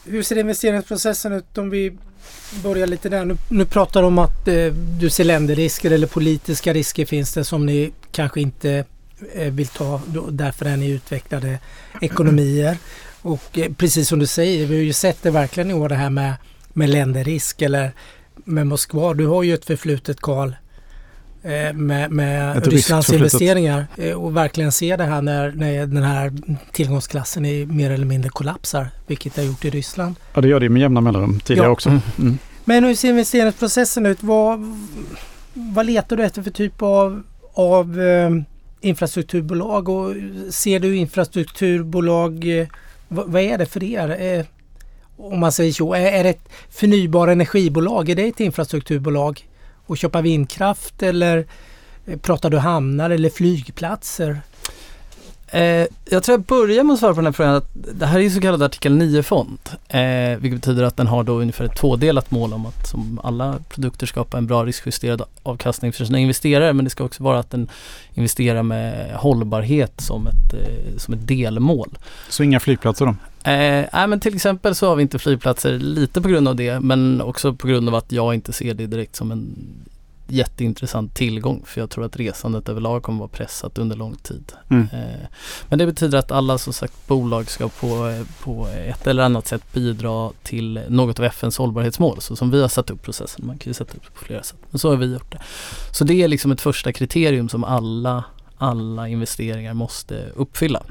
Hur 0.05 0.23
ser 0.23 0.39
investeringsprocessen 0.39 1.33
ut 1.33 1.59
om 1.59 1.71
vi 1.71 1.97
börjar 2.63 2.87
lite 2.87 3.09
där. 3.09 3.25
Nu, 3.25 3.37
nu 3.49 3.65
pratar 3.65 4.01
du 4.01 4.07
om 4.07 4.19
att 4.19 4.49
eh, 4.49 4.73
du 5.01 5.11
ser 5.11 5.25
länderrisker 5.25 5.91
eller 5.91 6.07
politiska 6.07 6.73
risker 6.73 7.07
finns 7.07 7.35
det 7.35 7.45
som 7.45 7.67
ni 7.67 7.93
kanske 8.13 8.41
inte 8.41 8.85
eh, 9.35 9.53
vill 9.53 9.69
ta. 9.69 10.01
Då, 10.07 10.27
därför 10.31 10.67
är 10.67 10.77
ni 10.77 10.91
utvecklade 10.91 11.59
ekonomier. 12.01 12.77
Och 13.23 13.59
eh, 13.59 13.73
precis 13.73 14.09
som 14.09 14.19
du 14.19 14.27
säger, 14.27 14.67
vi 14.67 14.77
har 14.77 14.83
ju 14.83 14.93
sett 14.93 15.23
det 15.23 15.31
verkligen 15.31 15.71
i 15.71 15.75
år 15.75 15.89
det 15.89 15.95
här 15.95 16.11
med 16.11 16.35
med 16.79 16.91
länderrisk 16.91 17.63
eller 17.63 17.91
med 18.35 18.67
Moskva. 18.67 19.15
Du 19.15 19.27
har 19.27 19.43
ju 19.43 19.55
ett 19.55 19.65
förflutet 19.65 20.21
Karl 20.21 20.53
eh, 21.43 21.73
med, 21.73 22.11
med 22.11 22.67
Rysslands 22.67 23.13
investeringar 23.13 23.87
eh, 23.97 24.13
och 24.13 24.37
verkligen 24.37 24.73
se 24.73 24.97
det 24.97 25.05
här 25.05 25.23
när, 25.23 25.53
när 25.53 25.87
den 25.87 26.03
här 26.03 26.33
tillgångsklassen 26.73 27.45
är 27.45 27.67
mer 27.67 27.91
eller 27.91 28.07
mindre 28.07 28.31
kollapsar, 28.31 28.91
vilket 29.07 29.35
det 29.35 29.41
har 29.41 29.47
gjort 29.47 29.65
i 29.65 29.71
Ryssland. 29.71 30.15
Ja, 30.35 30.41
det 30.41 30.49
gör 30.49 30.61
det 30.61 30.69
med 30.69 30.83
jämna 30.83 31.01
mellanrum 31.01 31.41
tidigare 31.41 31.67
ja. 31.67 31.73
också. 31.73 31.89
Mm. 31.89 32.01
Mm. 32.19 32.39
Men 32.65 32.85
hur 32.85 32.95
ser 32.95 33.09
investeringsprocessen 33.09 34.07
ut? 34.07 34.23
Vad, 34.23 34.79
vad 35.55 35.87
letar 35.87 36.17
du 36.17 36.25
efter 36.25 36.43
för 36.43 36.51
typ 36.51 36.83
av, 36.83 37.23
av 37.55 38.01
eh, 38.01 38.31
infrastrukturbolag 38.81 39.89
och 39.89 40.15
ser 40.51 40.81
du 40.81 40.97
infrastrukturbolag, 40.97 42.61
eh, 42.61 42.67
vad, 43.09 43.27
vad, 43.29 43.43
är 43.43 43.59
det 43.59 43.67
för 43.67 43.85
er? 43.85 44.39
Eh, 44.39 44.45
om 45.19 45.41
man 45.41 45.53
säger 45.53 45.73
så, 45.73 45.95
är 45.95 46.13
är 46.13 46.25
ett 46.25 46.49
förnybar 46.71 47.29
energibolag? 47.29 48.09
Är 48.09 48.15
det 48.15 48.29
ett 48.29 48.41
infrastrukturbolag? 48.41 49.49
Och 49.87 49.99
köpa 49.99 50.21
vindkraft 50.21 51.03
eller 51.03 51.47
eh, 52.07 52.19
pratar 52.19 52.51
du 52.51 52.59
hamnar 52.59 53.11
eller 53.11 53.31
flygplatser? 53.31 54.41
Eh, 55.51 55.87
jag 56.11 56.23
tror 56.23 56.39
jag 56.39 56.41
börjar 56.41 56.85
med 56.85 56.95
att 56.95 56.99
svara 57.01 57.15
på 57.15 57.21
den 57.21 57.27
här 57.27 57.33
frågan. 57.33 57.55
Att 57.55 57.69
det 57.73 58.07
här 58.07 58.19
är 58.19 58.23
ju 58.23 58.31
så 58.31 58.41
kallad 58.41 58.63
artikel 58.63 58.93
9-fond. 58.93 59.59
Eh, 59.89 60.39
vilket 60.39 60.61
betyder 60.61 60.83
att 60.83 60.97
den 60.97 61.07
har 61.07 61.25
då 61.25 61.33
ungefär 61.33 61.65
ett 61.65 61.77
tvådelat 61.77 62.31
mål 62.31 62.53
om 62.53 62.67
att 62.67 62.89
som 62.89 63.21
alla 63.25 63.59
produkter 63.69 64.07
skapa 64.07 64.39
en 64.39 64.47
bra 64.47 64.65
riskjusterad 64.65 65.23
avkastning 65.43 65.93
för 65.93 66.05
sina 66.05 66.19
investerare. 66.19 66.73
Men 66.73 66.85
det 66.85 66.91
ska 66.91 67.05
också 67.05 67.23
vara 67.23 67.39
att 67.39 67.51
den 67.51 67.69
investerar 68.15 68.63
med 68.63 69.15
hållbarhet 69.15 70.01
som 70.01 70.27
ett, 70.27 70.55
eh, 70.55 70.97
som 70.97 71.15
ett 71.15 71.27
delmål. 71.29 71.99
Så 72.29 72.43
inga 72.43 72.61
flygplatser 72.61 73.07
då? 73.07 73.15
Eh, 73.51 73.85
nej 73.93 74.07
men 74.09 74.21
till 74.21 74.35
exempel 74.35 74.75
så 74.75 74.89
har 74.89 74.97
vi 74.97 75.03
inte 75.03 75.19
flygplatser 75.19 75.79
lite 75.79 76.21
på 76.21 76.29
grund 76.29 76.49
av 76.49 76.57
det 76.57 76.81
men 76.81 77.21
också 77.21 77.55
på 77.55 77.67
grund 77.67 77.89
av 77.89 77.95
att 77.95 78.13
jag 78.13 78.35
inte 78.35 78.53
ser 78.53 78.75
det 78.75 78.87
direkt 78.87 79.17
som 79.17 79.31
en 79.31 79.57
jätteintressant 80.29 81.15
tillgång 81.15 81.63
för 81.67 81.81
jag 81.81 81.91
tror 81.91 82.05
att 82.05 82.17
resandet 82.17 82.69
överlag 82.69 83.03
kommer 83.03 83.19
vara 83.19 83.29
pressat 83.29 83.79
under 83.79 83.97
lång 83.97 84.17
tid. 84.17 84.53
Mm. 84.71 84.89
Eh, 84.93 85.27
men 85.69 85.79
det 85.79 85.87
betyder 85.87 86.19
att 86.19 86.33
alla 86.33 86.59
som 86.59 86.73
sagt 86.73 87.07
bolag 87.07 87.51
ska 87.51 87.69
på, 87.69 88.25
på 88.43 88.67
ett 88.67 89.07
eller 89.07 89.23
annat 89.23 89.47
sätt 89.47 89.73
bidra 89.73 90.31
till 90.43 90.81
något 90.89 91.19
av 91.19 91.25
FNs 91.25 91.59
hållbarhetsmål 91.59 92.21
så 92.21 92.37
som 92.37 92.51
vi 92.51 92.61
har 92.61 92.69
satt 92.69 92.91
upp 92.91 93.03
processen. 93.03 93.47
Man 93.47 93.59
kan 93.59 93.71
ju 93.71 93.75
sätta 93.75 93.97
upp 93.97 94.05
det 94.05 94.11
på 94.19 94.25
flera 94.25 94.43
sätt. 94.43 94.59
Men 94.71 94.79
så 94.79 94.91
har 94.91 94.97
vi 94.97 95.13
gjort 95.13 95.33
det. 95.33 95.43
Så 95.93 96.05
det 96.05 96.23
är 96.23 96.29
liksom 96.29 96.53
ett 96.53 96.61
första 96.61 96.93
kriterium 96.93 97.49
som 97.49 97.65
alla, 97.65 98.25
alla 98.59 99.09
investeringar 99.09 99.75
måste 99.75 100.25
uppfylla. 100.37 100.83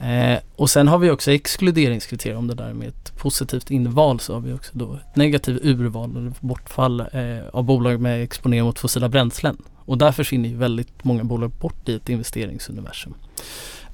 Eh, 0.00 0.38
och 0.56 0.70
sen 0.70 0.88
har 0.88 0.98
vi 0.98 1.10
också 1.10 1.32
exkluderingskriterier 1.32 2.36
om 2.36 2.46
det 2.46 2.54
där 2.54 2.72
med 2.72 2.88
ett 2.88 3.16
positivt 3.16 3.70
inval 3.70 4.20
så 4.20 4.34
har 4.34 4.40
vi 4.40 4.52
också 4.52 4.70
då 4.74 4.94
ett 4.94 5.16
negativt 5.16 5.64
urval 5.64 6.16
eller 6.16 6.32
bortfall 6.40 7.00
eh, 7.00 7.48
av 7.52 7.64
bolag 7.64 8.00
med 8.00 8.22
exponering 8.22 8.64
mot 8.64 8.78
fossila 8.78 9.08
bränslen. 9.08 9.56
Och 9.76 9.98
där 9.98 10.12
försvinner 10.12 10.48
ju 10.48 10.56
väldigt 10.56 11.04
många 11.04 11.24
bolag 11.24 11.50
bort 11.50 11.88
i 11.88 11.94
ett 11.94 12.08
investeringsuniversum. 12.08 13.14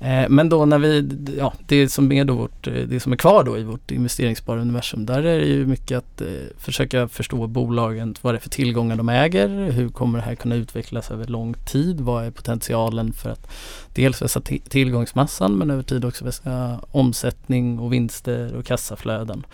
Eh, 0.00 0.28
men 0.28 0.48
då 0.48 0.64
när 0.64 0.78
vi, 0.78 1.08
ja 1.38 1.52
det 1.66 1.88
som 1.88 2.12
är 2.12 2.24
då 2.24 2.34
vårt, 2.34 2.66
eh, 2.66 2.72
det 2.72 3.00
som 3.00 3.12
är 3.12 3.16
kvar 3.16 3.44
då 3.44 3.58
i 3.58 3.62
vårt 3.62 3.90
investeringsbara 3.90 4.60
universum, 4.60 5.06
där 5.06 5.22
är 5.22 5.38
det 5.38 5.46
ju 5.46 5.66
mycket 5.66 5.98
att 5.98 6.20
eh, 6.20 6.28
försöka 6.58 7.08
förstå 7.08 7.46
bolagen, 7.46 8.14
vad 8.22 8.34
det 8.34 8.38
är 8.38 8.40
för 8.40 8.50
tillgångar 8.50 8.96
de 8.96 9.08
äger, 9.08 9.48
hur 9.48 9.88
kommer 9.88 10.18
det 10.18 10.24
här 10.24 10.34
kunna 10.34 10.54
utvecklas 10.54 11.10
över 11.10 11.26
lång 11.26 11.54
tid, 11.54 12.00
vad 12.00 12.24
är 12.24 12.30
potentialen 12.30 13.12
för 13.12 13.30
att 13.30 13.50
dels 13.94 14.22
vässa 14.22 14.40
tillgångsmassan 14.68 15.52
men 15.52 15.70
över 15.70 15.82
tid 15.82 16.04
också 16.04 16.24
vässa 16.24 16.80
omsättning 16.90 17.78
och 17.78 17.92
vinster 17.92 18.56
och 18.56 18.64
kassaflöden. 18.64 19.46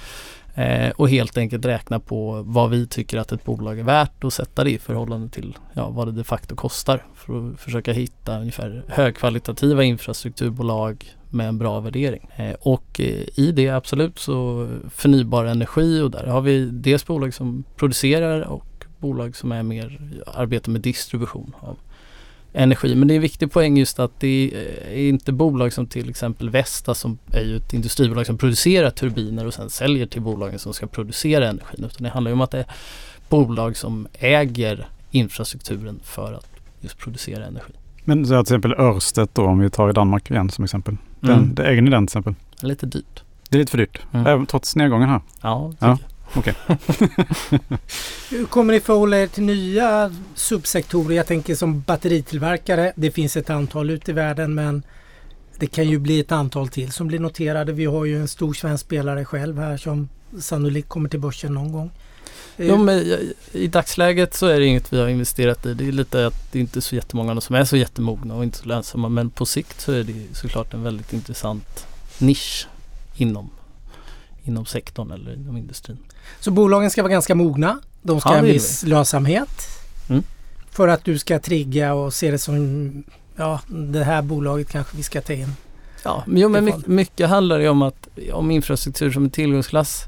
Eh, 0.54 0.90
och 0.90 1.09
helt 1.11 1.38
enkelt 1.38 1.64
räkna 1.64 2.00
på 2.00 2.42
vad 2.47 2.71
vi 2.71 2.87
tycker 2.87 3.19
att 3.19 3.33
ett 3.33 3.45
bolag 3.45 3.78
är 3.78 3.85
värt 3.85 4.25
och 4.25 4.33
sätta 4.33 4.64
det 4.64 4.71
i 4.71 4.78
förhållande 4.78 5.28
till 5.28 5.59
ja, 5.75 5.88
vad 5.90 6.09
det 6.09 6.12
de 6.12 6.25
facto 6.25 6.57
kostar. 6.57 7.07
För 7.14 7.50
att 7.52 7.61
försöka 7.61 7.92
hitta 7.92 8.40
ungefär 8.40 8.85
högkvalitativa 8.88 9.85
infrastrukturbolag 9.85 11.14
med 11.30 11.49
en 11.49 11.59
bra 11.59 11.80
värdering. 11.80 12.28
Eh, 12.37 12.54
och 12.61 13.00
eh, 13.00 13.25
i 13.35 13.52
det 13.52 13.69
absolut 13.69 14.19
så 14.19 14.69
förnybar 14.90 15.45
energi 15.45 16.00
och 16.00 16.11
där 16.11 16.26
har 16.26 16.40
vi 16.40 16.64
dels 16.64 17.07
bolag 17.07 17.35
som 17.35 17.64
producerar 17.76 18.40
och 18.40 18.66
bolag 18.99 19.37
som 19.37 19.52
är 19.52 19.62
mer 19.62 20.00
arbetar 20.26 20.73
med 20.73 20.80
distribution 20.80 21.54
av 21.61 21.78
energi. 22.52 22.95
Men 22.95 23.09
det 23.09 23.14
är 23.14 23.16
en 23.16 23.23
viktig 23.23 23.52
poäng 23.52 23.76
just 23.78 23.99
att 23.99 24.21
det 24.21 24.50
är 24.90 25.09
inte 25.09 25.33
bolag 25.33 25.73
som 25.73 25.87
till 25.87 26.11
exempel 26.11 26.50
Vesta 26.50 26.95
som 26.95 27.19
är 27.33 27.42
ju 27.42 27.57
ett 27.57 27.75
industribolag 27.75 28.26
som 28.26 28.38
producerar 28.38 28.90
turbiner 28.90 29.47
och 29.47 29.54
sen 29.54 29.71
säljer 29.71 30.07
till 30.07 30.23
bolagen 30.23 30.59
som 30.59 30.73
ska 30.75 30.87
producera 30.87 31.49
energin. 31.49 31.85
Utan 31.85 32.02
det 32.04 32.09
handlar 32.09 32.30
ju 32.30 32.33
om 32.33 32.40
att 32.40 32.50
det 32.50 32.59
är 32.59 32.66
bolag 33.28 33.76
som 33.76 34.09
äger 34.19 34.88
infrastrukturen 35.11 36.00
för 36.04 36.33
att 36.33 36.47
just 36.80 36.99
producera 36.99 37.47
energi. 37.47 37.73
Men 38.04 38.26
så 38.26 38.30
till 38.30 38.40
exempel 38.40 38.73
Örstedt 38.73 39.35
då, 39.35 39.42
om 39.47 39.59
vi 39.59 39.71
tar 39.71 39.90
i 39.90 39.92
Danmark 39.92 40.30
igen 40.30 40.50
som 40.50 40.64
exempel. 40.64 40.97
Den, 41.21 41.38
Mm. 41.38 41.54
det 41.54 41.64
äger 41.64 41.83
ni 41.83 41.90
den 41.90 42.07
till 42.07 42.19
exempel? 42.19 42.35
Lite 42.62 42.87
dyrt. 42.87 43.23
Det 43.49 43.57
är 43.57 43.59
lite 43.59 43.71
för 43.71 43.78
dyrt. 43.78 44.00
Mm. 44.12 44.26
Även 44.26 44.47
trots 44.47 44.76
nedgången 44.76 45.09
här. 45.09 45.21
Ja, 45.42 45.73
Ja. 45.78 45.99
Tycker 46.35 46.55
Hur 48.31 48.47
kommer 48.47 48.73
ni 48.73 48.81
förhålla 48.81 49.19
er 49.19 49.27
till 49.27 49.43
nya 49.43 50.15
subsektorer? 50.35 51.17
Jag 51.17 51.27
tänker 51.27 51.55
som 51.55 51.81
batteritillverkare. 51.81 52.93
Det 52.97 53.11
finns 53.11 53.37
ett 53.37 53.51
antal 53.51 53.91
ute 53.91 54.11
i 54.11 54.15
världen 54.15 54.55
men 54.55 54.83
det 55.57 55.67
kan 55.67 55.89
ju 55.89 55.99
bli 55.99 56.21
ett 56.21 56.33
antal 56.33 56.69
till 56.69 56.93
som 56.93 57.07
blir 57.07 57.19
noterade. 57.19 57.73
Vi 57.73 57.85
har 57.85 58.05
ju 58.05 58.21
en 58.21 58.29
stor 58.29 58.55
svensk 58.55 58.85
spelare 58.85 59.25
själv 59.25 59.59
här 59.59 59.77
som 59.77 60.09
sannolikt 60.41 60.89
kommer 60.89 61.09
till 61.09 61.21
börsen 61.21 61.55
någon 61.55 61.73
gång. 61.73 61.91
Eh, 62.57 62.67
Jo, 62.67 62.77
men 62.77 62.99
i, 62.99 63.35
I 63.53 63.67
dagsläget 63.67 64.35
så 64.35 64.47
är 64.47 64.61
det 64.61 64.67
inget 64.67 64.93
vi 64.93 65.01
har 65.01 65.09
investerat 65.09 65.67
i. 65.67 65.75
Det 65.75 65.89
är 65.89 65.93
lite 65.93 66.27
att 66.27 66.53
det 66.53 66.61
inte 66.61 66.79
är 66.79 66.81
så 66.81 66.95
jättemånga 66.95 67.41
som 67.41 67.57
är 67.57 67.65
så 67.65 67.77
jättemogna 67.77 68.35
och 68.35 68.45
inte 68.45 68.59
så 68.59 68.65
lönsamma. 68.65 69.09
Men 69.09 69.31
på 69.31 69.47
sikt 69.47 69.81
så 69.81 69.93
är 69.93 70.03
det 70.03 70.37
såklart 70.37 70.75
en 70.75 70.83
väldigt 70.83 71.13
intressant 71.13 71.87
nisch 72.19 72.67
inom, 73.17 73.51
inom 74.50 74.66
sektorn 74.66 75.11
eller 75.11 75.35
inom 75.35 75.57
industrin. 75.57 75.99
Så 76.40 76.50
bolagen 76.50 76.90
ska 76.90 77.02
vara 77.02 77.12
ganska 77.12 77.35
mogna. 77.35 77.78
De 78.02 78.21
ska 78.21 78.28
Ja, 78.28 78.33
ha 78.33 78.38
en 78.38 78.45
det 78.45 78.52
viss 78.52 78.83
lönsamhet. 78.83 79.69
Mm. 80.09 80.23
För 80.71 80.88
att 80.88 81.04
du 81.04 81.19
ska 81.19 81.38
trigga 81.38 81.95
och 81.95 82.14
se 82.14 82.30
det 82.30 82.38
som 82.38 83.04
ja, 83.37 83.61
det 83.69 84.04
här 84.04 84.23
bolaget 84.23 84.69
kanske 84.71 84.97
vi 84.97 85.02
ska 85.02 85.21
ta 85.21 85.33
in. 85.33 85.52
Ja, 86.04 86.23
men, 86.26 86.42
jo, 86.42 86.49
men 86.49 86.64
Det 86.64 86.73
mycket, 86.73 86.87
mycket 86.87 87.28
handlar 87.28 87.59
ju 87.59 87.69
om 87.69 87.83
att 87.83 88.09
om 88.33 88.50
infrastruktur 88.50 89.11
som 89.11 89.25
en 89.25 89.30
tillgångsklass 89.30 90.04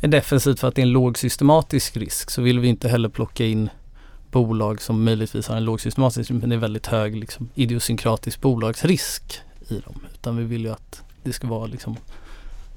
är 0.00 0.08
defensivt 0.08 0.60
för 0.60 0.68
att 0.68 0.74
det 0.74 0.80
är 0.80 0.86
en 0.86 0.92
låg 0.92 1.18
systematisk 1.18 1.96
risk 1.96 2.30
så 2.30 2.42
vill 2.42 2.60
vi 2.60 2.68
inte 2.68 2.88
heller 2.88 3.08
plocka 3.08 3.44
in 3.44 3.70
bolag 4.30 4.82
som 4.82 5.04
möjligtvis 5.04 5.48
har 5.48 5.56
en 5.56 5.64
låg 5.64 5.80
systematisk 5.80 6.18
risk 6.18 6.30
men 6.30 6.50
det 6.50 6.56
är 6.56 6.60
väldigt 6.60 6.86
hög 6.86 7.16
liksom, 7.16 7.48
idiosynkratisk 7.54 8.40
bolagsrisk 8.40 9.40
i 9.68 9.78
dem. 9.78 10.00
Utan 10.14 10.36
vi 10.36 10.44
vill 10.44 10.64
ju 10.64 10.72
att 10.72 11.02
det 11.22 11.32
ska 11.32 11.46
vara 11.46 11.66
liksom 11.66 11.96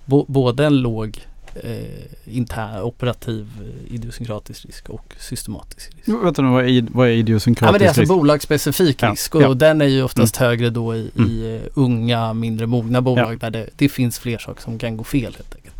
bo, 0.08 0.26
både 0.28 0.66
en 0.66 0.82
låg 0.82 1.20
eh, 1.56 1.78
intern 2.26 2.82
operativ 2.82 3.48
eh, 3.62 3.94
idiosynkratisk 3.96 4.66
risk 4.66 4.90
och 4.90 5.14
systematisk 5.20 5.92
risk. 5.96 6.04
Jo, 6.06 6.20
Vänta 6.24 6.42
nu, 6.42 6.50
vad 6.50 6.66
är, 6.70 6.86
vad 6.92 7.08
är 7.08 7.12
Ja, 7.12 7.18
idiosynkratisk 7.18 7.72
men 7.72 7.80
det 7.80 7.86
är 7.86 7.88
alltså 7.90 8.02
risk? 8.02 8.10
bolagsspecifik 8.14 9.02
Ja, 9.04 9.12
risk 9.12 9.36
och 9.36 9.42
ja. 9.42 9.54
den 9.54 9.82
är 9.82 9.86
ju 9.86 10.04
oftast 10.04 10.36
högre 10.38 10.70
då 10.70 10.96
i, 10.96 11.12
i 11.16 11.56
eh, 11.56 11.70
unga, 11.74 12.34
mindre 12.34 12.68
mogna 12.68 13.02
bolag 13.02 13.34
Ja. 13.34 13.38
där 13.38 13.50
det, 13.50 13.70
det 13.76 13.90
finns 13.90 14.20
fler 14.20 14.38
saker 14.38 14.62
som 14.62 14.80
kan 14.80 14.98
gå 14.98 15.04
fel 15.04 15.36
helt 15.36 15.56
enkelt. 15.56 15.74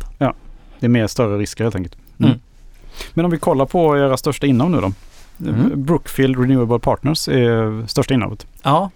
Det 0.80 0.86
är 0.86 0.90
mer 0.90 1.06
större 1.06 1.38
risker 1.38 1.64
helt 1.64 1.74
enkelt. 1.76 1.96
Mm. 2.18 2.30
Mm. 2.30 2.40
Men 3.14 3.24
om 3.24 3.30
vi 3.30 3.38
kollar 3.38 3.66
på 3.66 3.98
era 3.98 4.16
största 4.16 4.46
innehav 4.46 4.70
nu 4.70 4.80
då. 4.80 4.92
Mm. 5.50 5.84
Brookfield 5.84 6.38
Renewable 6.38 6.78
Partners 6.78 7.28
är 7.28 7.86
största 7.86 8.14
innehavet. 8.14 8.46
Ja, 8.62 8.90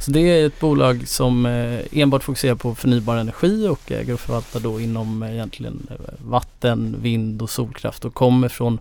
så 0.00 0.10
det 0.10 0.20
är 0.20 0.46
ett 0.46 0.60
bolag 0.60 1.08
som 1.08 1.46
eh, 1.46 1.80
enbart 1.92 2.22
fokuserar 2.22 2.54
på 2.54 2.74
förnybar 2.74 3.16
energi 3.16 3.68
och 3.68 3.92
äger 3.92 4.14
och 4.14 4.20
förvaltar 4.20 4.60
då 4.60 4.80
inom 4.80 5.22
eh, 5.22 5.32
egentligen 5.32 5.86
eh, 5.90 5.96
vatten, 6.18 6.96
vind 7.02 7.42
och 7.42 7.50
solkraft 7.50 8.04
och 8.04 8.14
kommer 8.14 8.48
från 8.48 8.80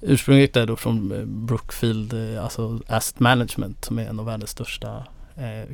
ursprungligen 0.00 0.62
är 0.62 0.66
då 0.66 0.76
från 0.76 1.12
Brookfield, 1.46 2.14
alltså 2.38 2.80
Asset 2.86 3.20
Management 3.20 3.84
som 3.84 3.98
är 3.98 4.06
en 4.06 4.20
av 4.20 4.26
världens 4.26 4.50
största 4.50 5.04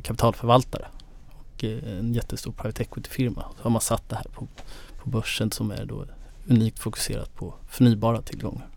kapitalförvaltare 0.03 0.85
och 1.33 1.63
en 1.63 2.13
jättestor 2.13 2.51
private 2.51 2.83
equity-firma. 2.83 3.43
Så 3.57 3.63
har 3.63 3.69
man 3.69 3.81
satt 3.81 4.09
det 4.09 4.15
här 4.15 4.25
på, 4.33 4.47
på 5.03 5.09
börsen 5.09 5.51
som 5.51 5.71
är 5.71 5.85
då 5.85 6.05
unikt 6.47 6.79
fokuserat 6.79 7.35
på 7.35 7.53
förnybara 7.69 8.21
tillgångar. 8.21 8.67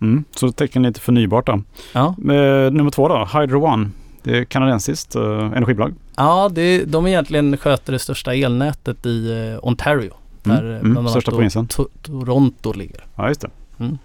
Mm. 0.00 0.24
Så 0.30 0.52
tecken 0.52 0.82
lite 0.82 1.00
förnybart 1.00 1.46
då. 1.46 1.62
Ja, 1.92 2.14
Eh, 2.18 2.72
nummer 2.72 2.90
två 2.90 3.08
då, 3.08 3.28
Hydro 3.32 3.64
One. 3.64 3.90
Det 4.24 4.38
är 4.38 4.44
kanadensiskt 4.44 5.14
eh, 5.16 5.22
energibolag. 5.56 5.94
Ja, 6.16 6.50
det, 6.52 6.84
de 6.84 7.06
egentligen 7.06 7.56
sköter 7.56 7.92
det 7.92 7.98
största 7.98 8.34
elnätet 8.34 9.06
i 9.06 9.48
eh, 9.52 9.68
Ontario. 9.68 10.14
Där 10.42 10.58
Mm, 10.62 10.70
eh, 10.70 10.78
mm, 10.78 10.80
bland 10.82 10.98
annat 10.98 11.10
största 11.10 11.30
provinsen. 11.30 11.66
To- 11.68 11.88
Toronto 12.02 12.72
ligger. 12.72 13.04
Ja, 13.14 13.28
just 13.28 13.40
det. 13.40 13.50
Mm. 13.78 13.98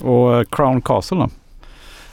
Och 0.00 0.36
eh, 0.36 0.44
Crown 0.50 0.82
Castle 0.82 1.16
då? 1.16 1.28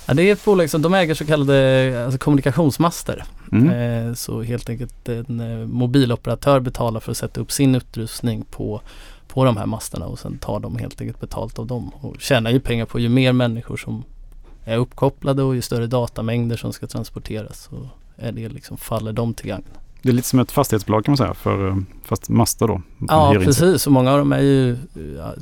Ja, 0.05 0.13
det 0.13 0.23
är 0.23 0.33
ett 0.33 0.45
bolag 0.45 0.69
som 0.69 0.81
de 0.81 0.93
äger 0.93 1.13
så 1.13 1.25
kallade 1.25 2.03
alltså, 2.05 2.17
kommunikationsmaster. 2.19 3.23
Mm. 3.51 3.69
Eh, 4.07 4.13
så 4.13 4.41
helt 4.41 4.69
enkelt 4.69 5.09
en 5.09 5.69
mobiloperatör 5.71 6.59
betalar 6.59 6.99
för 6.99 7.11
att 7.11 7.17
sätta 7.17 7.41
upp 7.41 7.51
sin 7.51 7.75
utrustning 7.75 8.45
på, 8.51 8.81
på 9.27 9.45
de 9.45 9.57
här 9.57 9.65
masterna 9.65 10.05
och 10.05 10.19
sen 10.19 10.37
tar 10.37 10.59
de 10.59 10.77
helt 10.77 11.01
enkelt 11.01 11.19
betalt 11.19 11.59
av 11.59 11.67
dem. 11.67 11.91
Och 12.01 12.15
tjänar 12.19 12.51
ju 12.51 12.59
pengar 12.59 12.85
på 12.85 12.99
ju 12.99 13.09
mer 13.09 13.31
människor 13.33 13.77
som 13.77 14.03
är 14.65 14.77
uppkopplade 14.77 15.43
och 15.43 15.55
ju 15.55 15.61
större 15.61 15.87
datamängder 15.87 16.57
som 16.57 16.73
ska 16.73 16.87
transporteras 16.87 17.69
så 17.69 17.89
är 18.17 18.31
det 18.31 18.49
liksom, 18.49 18.77
faller 18.77 19.13
de 19.13 19.33
till 19.33 19.47
gagn. 19.47 19.63
Det 20.01 20.09
är 20.09 20.13
lite 20.13 20.27
som 20.27 20.39
ett 20.39 20.51
fastighetsbolag 20.51 21.05
kan 21.05 21.11
man 21.11 21.17
säga, 21.17 21.33
för, 21.33 21.67
eh, 21.67 21.77
fast 22.03 22.29
master 22.29 22.67
då. 22.67 22.81
Ja 23.07 23.35
precis 23.43 23.87
och 23.87 23.93
många 23.93 24.11
av 24.11 24.17
dem 24.17 24.31
är 24.31 24.39
ju 24.39 24.77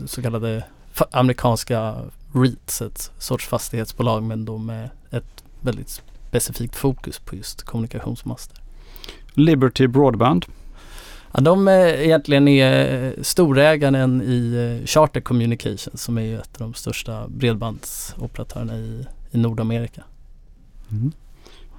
så 0.05 0.21
kallade 0.21 0.63
amerikanska 1.11 1.95
REITs, 2.33 2.81
ett 2.81 3.11
sorts 3.17 3.47
fastighetsbolag 3.47 4.23
men 4.23 4.45
de 4.45 4.65
med 4.65 4.89
ett 5.11 5.43
väldigt 5.61 6.01
specifikt 6.29 6.75
fokus 6.75 7.19
på 7.19 7.35
just 7.35 7.63
kommunikationsmaster. 7.63 8.57
Liberty 9.33 9.87
Broadband. 9.87 10.45
Ja, 11.33 11.41
de 11.41 11.67
är 11.67 11.87
egentligen 11.87 12.47
är 12.47 13.15
storägaren 13.21 14.21
i 14.21 14.53
eh, 14.81 14.85
Charter 14.87 15.21
Communications 15.21 16.01
som 16.03 16.17
är 16.17 16.37
ett 16.39 16.61
av 16.61 16.67
de 16.67 16.73
största 16.73 17.27
bredbandsoperatörerna 17.27 18.77
i, 18.77 19.05
i 19.31 19.37
Nordamerika. 19.37 20.01
Mm. 20.91 21.11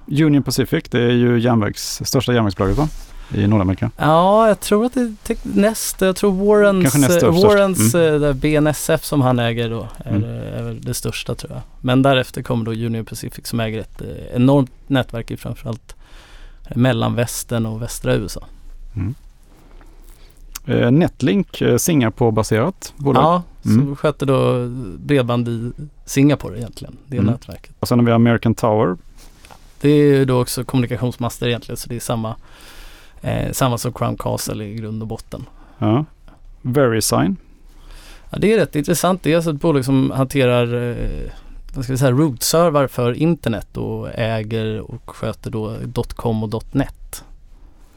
Union 0.07 0.43
Pacific, 0.43 0.83
det 0.89 1.01
är 1.01 1.11
ju 1.11 1.39
järnvägs, 1.39 2.01
största 2.05 2.33
järnvägsbolaget 2.33 2.77
va? 2.77 2.87
I 3.35 3.47
Nordamerika. 3.47 3.91
Ja, 3.97 4.47
jag 4.47 4.59
tror 4.59 4.85
att 4.85 4.93
det 4.93 5.29
är 5.29 5.37
näst, 5.43 6.01
jag 6.01 6.15
tror 6.15 6.31
Warrens, 6.45 6.83
Kanske 6.83 6.99
näst 6.99 7.11
eh, 7.11 7.17
störst. 7.17 7.43
Warrens 7.43 7.95
eh, 7.95 8.19
där 8.19 8.33
BNSF 8.33 9.03
som 9.03 9.21
han 9.21 9.39
äger 9.39 9.69
då 9.69 9.87
är, 9.97 10.15
Mm. 10.15 10.23
är 10.29 10.77
det 10.81 10.93
största 10.93 11.35
tror 11.35 11.53
jag. 11.53 11.61
Men 11.81 12.01
därefter 12.01 12.41
kommer 12.41 12.65
då 12.65 12.71
Union 12.71 13.05
Pacific 13.05 13.47
som 13.47 13.59
äger 13.59 13.79
ett 13.79 14.01
eh, 14.01 14.35
enormt 14.35 14.71
nätverk 14.87 15.31
i 15.31 15.37
framförallt 15.37 15.95
eh, 16.67 16.77
mellanvästern 16.77 17.65
och 17.65 17.81
västra 17.81 18.13
USA. 18.13 18.43
Mm. 18.95 19.15
Eh, 20.67 20.91
Netlink, 20.91 21.61
eh, 21.61 21.77
Singapore-baserat 21.77 22.93
bolag. 22.97 23.23
Ja, 23.23 23.43
Mm. 23.65 23.87
så 23.89 23.95
sköter 23.95 24.25
då 24.25 24.67
bredband 25.05 25.47
i 25.47 25.71
Singapore 26.05 26.57
egentligen, 26.57 26.97
det 27.07 27.17
Mm. 27.17 27.31
nätverket. 27.31 27.75
Och 27.79 27.87
sen 27.87 27.99
har 27.99 28.05
vi 28.05 28.11
American 28.11 28.55
Tower. 28.55 28.97
Det 29.81 29.89
är 29.89 29.95
ju 29.95 30.25
då 30.25 30.41
också 30.41 30.63
kommunikationsmaster 30.63 31.47
egentligen 31.47 31.77
så 31.77 31.89
det 31.89 31.95
är 31.95 31.99
samma, 31.99 32.35
eh, 33.21 33.51
samma 33.51 33.77
som 33.77 33.93
Crown 33.93 34.17
Castle 34.17 34.63
i 34.65 34.75
grund 34.75 35.01
och 35.01 35.07
botten. 35.07 35.45
Ja. 35.77 36.05
Verisign. 36.61 37.35
Ja, 38.29 38.37
det 38.37 38.53
är 38.53 38.57
rätt 38.57 38.75
intressant. 38.75 39.23
Det 39.23 39.31
är 39.31 39.35
alltså 39.35 39.51
ett 39.51 39.61
bolag 39.61 39.85
som 39.85 40.11
hanterar 40.11 40.89
eh, 40.91 41.31
vad 41.75 41.83
ska 41.83 41.93
vi 41.93 41.97
säga, 41.99 42.11
root-servar 42.11 42.87
för 42.87 43.13
internet 43.13 43.77
och 43.77 44.09
äger 44.15 44.79
och 44.81 45.09
sköter 45.09 45.51
då 45.51 45.77
.com 46.15 46.43
och 46.43 46.63
.net. 46.75 47.23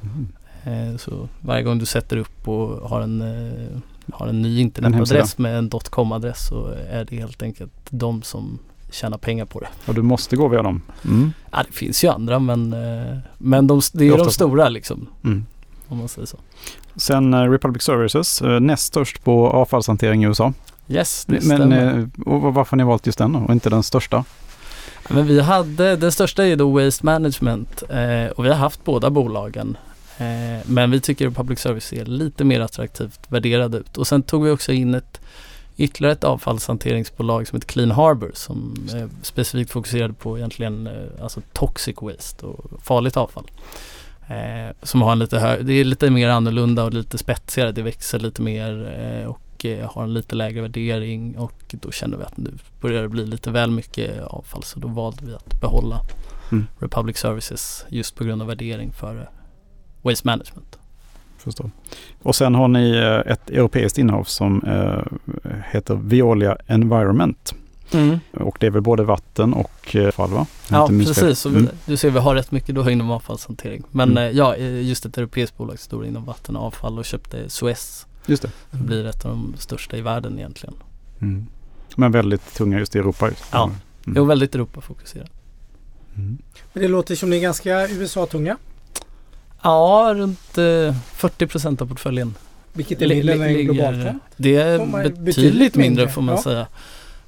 Mm. 0.02 0.28
Eh, 0.68 0.96
så 0.96 1.28
varje 1.40 1.62
gång 1.62 1.78
du 1.78 1.87
sätter 1.87 2.16
upp 2.16 2.48
och 2.48 2.88
har 2.90 3.00
en, 3.00 3.20
eh, 3.22 3.78
har 4.12 4.26
en 4.26 4.42
ny 4.42 4.60
internetadress 4.60 5.38
med 5.38 5.58
en 5.58 5.70
.com-adress 5.90 6.46
så 6.48 6.66
är 6.90 7.04
det 7.04 7.16
helt 7.16 7.42
enkelt 7.42 7.72
de 7.90 8.22
som 8.22 8.58
tjänar 8.90 9.18
pengar 9.18 9.44
på 9.44 9.60
det. 9.60 9.68
Och 9.87 9.94
du 9.94 10.02
måste 10.02 10.37
gå 10.37 10.48
via 10.48 10.62
dem. 10.62 10.82
Mm. 11.04 11.32
Ja, 11.50 11.62
det 11.68 11.72
finns 11.75 12.04
ju 12.04 12.08
andra 12.08 12.38
men, 12.38 12.72
eh, 12.72 13.16
men 13.38 13.66
de, 13.66 13.80
det 13.92 14.04
är 14.04 14.10
ju 14.10 14.16
de 14.16 14.30
stora 14.30 14.68
liksom. 14.68 15.06
Mm. 15.25 15.46
Om 15.88 15.98
man 15.98 16.08
säger 16.08 16.26
så. 16.26 16.37
Sen 16.96 17.50
Republic 17.50 17.82
Services, 17.82 18.42
näst 18.60 18.84
störst 18.87 19.25
på 19.25 19.48
avfallshantering 19.50 20.25
i 20.25 20.26
USA. 20.26 20.52
Yes, 20.88 21.25
det 21.25 21.32
Men 21.32 21.42
stämmer. 21.42 22.10
och 22.26 22.42
var- 22.42 22.50
varför 22.50 22.70
har 22.70 22.76
ni 22.76 22.84
valt 22.84 23.06
just 23.06 23.18
den 23.18 23.34
och 23.37 23.52
inte 23.52 23.70
den 23.70 23.82
största? 23.82 24.25
Men 25.10 25.26
vi 25.26 25.40
hade, 25.40 25.96
den 25.96 26.12
största 26.12 26.46
är 26.46 26.56
då 26.56 26.70
Waste 26.70 27.06
Management 27.06 27.82
och 28.37 28.44
vi 28.44 28.48
har 28.48 28.54
haft 28.56 28.84
båda 28.84 29.10
bolagen 29.10 29.76
men 30.66 30.90
vi 30.90 31.00
tycker 31.00 31.28
att 31.28 31.34
public 31.34 31.58
service 31.58 31.84
ser 31.84 32.04
lite 32.04 32.44
mer 32.44 32.60
attraktivt 32.60 33.20
värderad 33.28 33.75
ut. 33.75 33.96
Och 33.96 34.06
sen 34.06 34.22
tog 34.22 34.44
vi 34.44 34.50
också 34.50 34.72
in 34.72 34.94
ett 34.94 35.20
ytterligare 35.76 36.12
ett 36.12 36.25
avfallshanteringsbolag 36.25 37.48
som 37.48 37.56
heter 37.56 37.68
Clean 37.68 37.90
Harbor 37.90 38.30
som 38.34 38.88
eh, 38.94 39.06
specifikt 39.22 39.70
fokuserade 39.70 40.14
på 40.14 40.38
egentligen 40.38 40.87
eh, 40.87 41.22
alltså 41.22 41.40
toxic 41.52 41.96
waste 42.02 42.46
och 42.46 42.82
farligt 42.82 43.16
avfall. 43.16 43.50
Eh, 44.28 44.75
som 44.82 45.02
har 45.02 45.12
en 45.12 45.18
lite 45.18 45.38
hö- 45.38 45.62
det 45.62 45.72
är 45.72 45.84
lite 45.84 46.10
mer 46.10 46.28
annorlunda 46.28 46.84
och 46.84 46.94
lite 46.94 47.18
spetsigare. 47.18 47.72
Det 47.72 47.82
växer 47.82 48.18
lite 48.18 48.42
mer 48.42 48.94
eh, 49.00 49.28
och 49.28 49.64
eh, 49.64 49.90
har 49.90 50.02
en 50.04 50.14
lite 50.14 50.34
lägre 50.34 50.60
värdering 50.60 51.38
och 51.38 51.62
då 51.70 51.90
kände 51.90 52.16
vi 52.16 52.22
att 52.22 52.37
nu 52.37 52.50
börjar 52.80 53.02
det 53.02 53.08
bli 53.08 53.26
lite 53.26 53.50
väl 53.50 53.70
mycket 53.70 54.22
avfall 54.22 54.62
så 54.62 54.78
då 54.78 54.88
valde 54.88 55.26
vi 55.26 55.34
att 55.34 55.60
behålla 55.60 56.00
Mm. 56.52 56.66
Republic 56.78 57.18
Services 57.18 57.87
just 57.88 58.14
på 58.14 58.25
grund 58.25 58.42
av 58.42 58.48
värdering 58.48 58.92
för 58.92 59.30
Waste 60.02 60.26
Management. 60.26 60.78
Förstår. 61.38 61.70
Och 62.22 62.36
sen 62.36 62.54
har 62.54 62.68
ni 62.68 62.90
eh, 62.96 63.32
ett 63.32 63.50
europeiskt 63.50 63.98
innehav 63.98 64.24
som 64.24 64.62
eh, 64.62 65.50
heter 65.70 65.94
Veolia 65.94 66.56
Environment. 66.66 67.54
Och 68.32 68.56
det 68.60 68.66
är 68.66 68.70
väl 68.70 68.82
både 68.82 69.02
vatten 69.02 69.54
och 69.54 69.96
eh, 69.96 70.06
avfall 70.06 70.30
va? 70.30 70.46
Ja 70.70 70.86
precis, 70.88 71.46
Mm. 71.46 71.68
du 71.86 71.96
ser 71.96 72.10
vi 72.10 72.18
har 72.18 72.34
rätt 72.34 72.50
mycket 72.50 72.74
då 72.74 72.90
inom 72.90 73.10
avfallshantering. 73.10 73.82
Men 73.90 74.10
Mm. 74.10 74.36
ja, 74.36 74.56
just 74.56 75.06
ett 75.06 75.18
europeiskt 75.18 75.56
bolag 75.56 75.78
står 75.78 76.06
inom 76.06 76.24
vatten 76.24 76.56
och 76.56 76.62
avfall 76.66 76.98
och 76.98 77.04
köpte 77.04 77.48
Suez. 77.50 78.06
Just 78.26 78.42
det. 78.42 78.50
Det 78.70 78.76
blir 78.84 79.06
ett 79.06 79.24
av 79.24 79.30
de 79.30 79.54
största 79.58 79.96
i 79.96 80.00
världen 80.00 80.38
egentligen. 80.38 80.74
Mm. 81.20 81.46
Men 81.96 82.12
väldigt 82.12 82.54
tunga 82.54 82.78
just 82.78 82.96
i 82.96 82.98
Europa. 82.98 83.28
Just. 83.28 83.44
Ja. 83.52 83.64
Mm. 83.64 84.16
Jo, 84.16 84.24
väldigt 84.24 84.54
Europa-fokuserat. 84.54 85.30
Mm. 86.16 86.38
Men 86.72 86.82
det 86.82 86.88
låter 86.88 87.14
som 87.14 87.30
ni 87.30 87.36
är 87.36 87.40
ganska 87.40 87.88
USA-tunga. 87.88 88.56
Ja, 89.62 90.12
runt 90.16 90.58
eh, 90.58 90.94
40 91.12 91.46
procent 91.46 91.82
av 91.82 91.86
portföljen. 91.86 92.34
Vilket 92.72 93.02
är 93.02 93.08
mindre 93.08 93.34
än 93.34 93.42
en 93.42 93.54
global 93.64 94.02
trend. 94.02 94.20
Det 94.36 94.56
är 94.56 94.78
betydligt, 94.78 95.18
betydligt 95.18 95.74
mindre 95.74 95.80
mindre, 95.80 96.08
får 96.08 96.22
man 96.22 96.34
ja. 96.34 96.42
säga. 96.42 96.66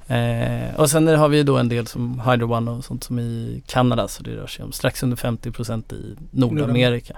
Eh, 0.07 0.75
och 0.75 0.89
sen 0.89 1.07
har 1.07 1.29
vi 1.29 1.43
då 1.43 1.57
en 1.57 1.69
del 1.69 1.87
som 1.87 2.21
Hydro 2.25 2.53
One 2.53 2.71
och 2.71 2.85
sånt 2.85 3.03
som 3.03 3.19
i 3.19 3.63
Kanada 3.67 4.07
så 4.07 4.23
det 4.23 4.35
rör 4.35 4.47
sig 4.47 4.65
om 4.65 4.71
strax 4.71 5.03
under 5.03 5.17
50 5.17 5.51
procent 5.51 5.93
i 5.93 6.15
Nordamerika. 6.31 7.17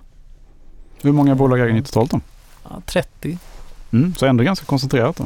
Hur 1.02 1.12
många 1.12 1.36
bolag 1.36 1.60
äger 1.60 1.74
ni 1.74 1.84
totalt 1.84 2.12
då? 2.12 2.20
Ja, 2.64 2.82
30. 2.86 3.38
Mm. 3.92 4.16
Så 4.16 4.26
ändå 4.26 4.44
ganska 4.44 4.66
koncentrerat 4.66 5.18
då. 5.18 5.26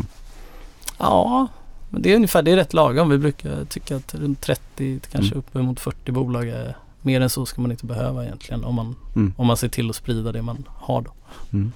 Ja, 0.98 1.48
men 1.90 2.02
det 2.02 2.12
är 2.12 2.16
ungefär 2.16 2.42
det 2.42 2.52
är 2.52 2.56
rätt 2.56 2.74
lagom. 2.74 3.10
Vi 3.10 3.18
brukar 3.18 3.66
tycka 3.66 3.96
att 3.96 4.14
runt 4.16 4.42
30 4.42 4.62
till 4.76 5.00
kanske 5.12 5.32
Mm. 5.32 5.40
uppemot 5.40 5.80
40 5.80 6.12
bolag 6.12 6.48
är 6.48 6.78
mer 7.02 7.22
än 7.22 7.30
så 7.30 7.46
ska 7.46 7.62
man 7.62 7.72
inte 7.72 7.86
behöva 7.86 8.24
egentligen 8.26 8.64
om 8.64 8.76
man, 8.76 8.96
Mm. 9.16 9.34
om 9.38 9.48
man 9.48 9.58
ser 9.58 9.70
till 9.70 9.90
att 9.90 9.96
sprida 9.96 10.32
det 10.32 10.42
man 10.42 10.64
har 10.76 11.02
då. 11.02 11.12
Mm. 11.54 11.72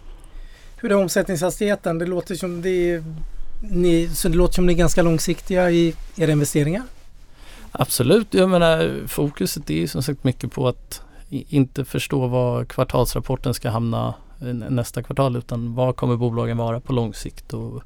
Hur 0.77 0.91
är 0.91 0.95
omsättningshastigheten? 0.95 1.97
Det 1.97 2.05
låter 2.05 2.35
som 2.35 2.61
det 2.61 2.69
är, 2.69 3.03
ni, 3.61 4.07
så 4.07 4.29
det 4.29 4.37
låter 4.37 4.53
som 4.53 4.65
ni 4.65 4.73
är 4.73 4.77
ganska 4.77 5.01
långsiktiga 5.01 5.71
i 5.71 5.95
era 6.15 6.31
investeringar. 6.31 6.83
Absolut, 7.71 8.33
jag 8.33 8.49
menar 8.49 9.07
fokuset 9.07 9.69
är 9.69 9.87
som 9.87 10.03
sagt 10.03 10.23
mycket 10.23 10.51
på 10.51 10.67
att 10.67 11.01
inte 11.29 11.85
förstå 11.85 12.27
var 12.27 12.65
kvartalsrapporten 12.65 13.53
ska 13.53 13.69
hamna 13.69 14.13
nästa 14.69 15.03
kvartal 15.03 15.35
utan 15.35 15.75
vad 15.75 15.95
kommer 15.95 16.15
bolagen 16.17 16.57
vara 16.57 16.79
på 16.79 16.93
lång 16.93 17.13
sikt. 17.13 17.53
Och, 17.53 17.83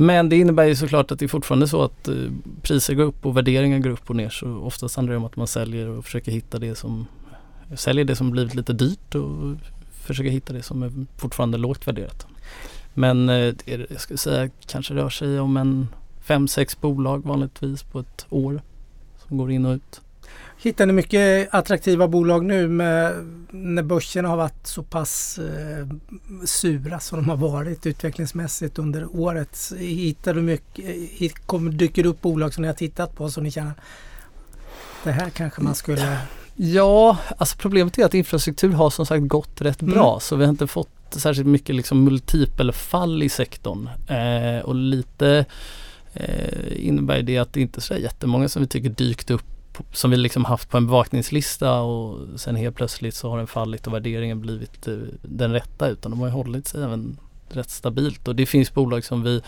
men 0.00 0.28
det 0.28 0.36
innebär 0.36 0.64
ju 0.64 0.76
såklart 0.76 1.10
att 1.10 1.18
det 1.18 1.26
är 1.26 1.28
fortfarande 1.28 1.68
så 1.68 1.82
att 1.82 2.08
eh, 2.08 2.14
priser 2.62 2.94
går 2.94 3.04
upp 3.04 3.26
och 3.26 3.36
värderingar 3.36 3.78
går 3.78 3.90
upp 3.90 4.10
och 4.10 4.16
ner 4.16 4.28
så 4.28 4.56
oftast 4.56 4.96
handlar 4.96 5.12
det 5.12 5.18
om 5.18 5.24
att 5.24 5.36
man 5.36 5.46
säljer 5.46 5.88
och 5.88 6.04
försöker 6.04 6.32
hitta 6.32 6.58
det 6.58 6.74
som 6.74 7.06
säljer 7.74 8.04
det 8.04 8.16
som 8.16 8.30
blivit 8.30 8.54
lite 8.54 8.72
dyrt 8.72 9.14
och 9.14 9.56
försöker 9.92 10.30
hitta 10.30 10.52
det 10.52 10.62
som 10.62 10.82
är 10.82 10.92
fortfarande 11.16 11.58
lågt 11.58 11.88
värderat. 11.88 12.26
Men 12.94 13.28
eh, 13.28 13.54
jag 13.66 14.00
skulle 14.00 14.18
säga 14.18 14.50
kanske 14.66 14.94
rör 14.94 15.10
sig 15.10 15.40
om 15.40 15.56
en 15.56 15.88
fem, 16.20 16.48
sex 16.48 16.80
bolag 16.80 17.24
vanligtvis 17.24 17.82
på 17.82 18.00
ett 18.00 18.26
år 18.30 18.62
som 19.26 19.38
går 19.38 19.50
in 19.50 19.66
och 19.66 19.74
ut. 19.74 20.00
Hittar 20.62 20.86
ni 20.86 20.92
mycket 20.92 21.54
attraktiva 21.54 22.08
bolag 22.08 22.44
nu 22.44 22.68
med, 22.68 23.14
när 23.50 23.82
börserna 23.82 24.28
har 24.28 24.36
varit 24.36 24.66
så 24.66 24.82
pass 24.82 25.38
eh, 25.38 25.86
sura 26.44 27.00
som 27.00 27.18
de 27.18 27.28
har 27.28 27.36
varit 27.36 27.86
utvecklingsmässigt 27.86 28.78
under 28.78 29.16
året? 29.16 29.72
Hittar 29.78 30.34
du 30.34 30.42
mycket, 30.42 30.84
eh, 31.20 31.30
kommer, 31.46 31.70
dyker 31.70 32.02
det 32.02 32.08
upp 32.08 32.20
bolag 32.20 32.54
som 32.54 32.62
ni 32.62 32.68
har 32.68 32.74
tittat 32.74 33.16
på 33.16 33.30
som 33.30 33.44
ni 33.44 33.50
känner 33.50 33.72
det 35.04 35.12
här 35.12 35.30
kanske 35.30 35.62
man 35.62 35.74
skulle... 35.74 36.18
Ja, 36.56 37.18
alltså 37.36 37.56
problemet 37.58 37.98
är 37.98 38.04
att 38.04 38.14
infrastruktur 38.14 38.72
har 38.72 38.90
som 38.90 39.06
sagt 39.06 39.28
gått 39.28 39.60
rätt 39.60 39.82
Mm. 39.82 39.94
bra 39.94 40.20
så 40.20 40.36
vi 40.36 40.44
har 40.44 40.50
inte 40.50 40.66
fått 40.66 40.88
särskilt 41.10 41.48
mycket 41.48 41.74
liksom 41.74 42.04
multipelfall 42.04 43.22
i 43.22 43.28
sektorn. 43.28 43.88
Eh, 44.08 44.64
och 44.64 44.74
lite 44.74 45.44
eh, 46.14 46.86
innebär 46.86 47.22
det 47.22 47.38
att 47.38 47.52
det 47.52 47.60
inte 47.60 47.78
är 47.78 47.82
så 47.82 47.94
jättemånga 47.94 48.48
som 48.48 48.62
vi 48.62 48.68
tycker 48.68 48.88
dykt 48.90 49.30
upp 49.30 49.57
som 49.92 50.10
vi 50.10 50.16
liksom 50.16 50.44
haft 50.44 50.70
på 50.70 50.76
en 50.76 50.86
bevakningslista 50.86 51.80
och 51.80 52.40
sen 52.40 52.56
helt 52.56 52.76
plötsligt 52.76 53.14
så 53.14 53.30
har 53.30 53.38
den 53.38 53.46
fallit 53.46 53.86
och 53.86 53.94
värderingen 53.94 54.40
blivit 54.40 54.88
eh, 54.88 54.94
den 55.22 55.52
rätta 55.52 55.88
utan 55.88 56.10
de 56.10 56.20
har 56.20 56.26
ju 56.26 56.32
hållit 56.32 56.66
sig 56.68 56.82
även 56.82 57.18
rätt 57.48 57.70
stabilt 57.70 58.28
och 58.28 58.36
det 58.36 58.46
finns 58.46 58.74
bolag 58.74 59.04
som 59.04 59.22
vi 59.22 59.40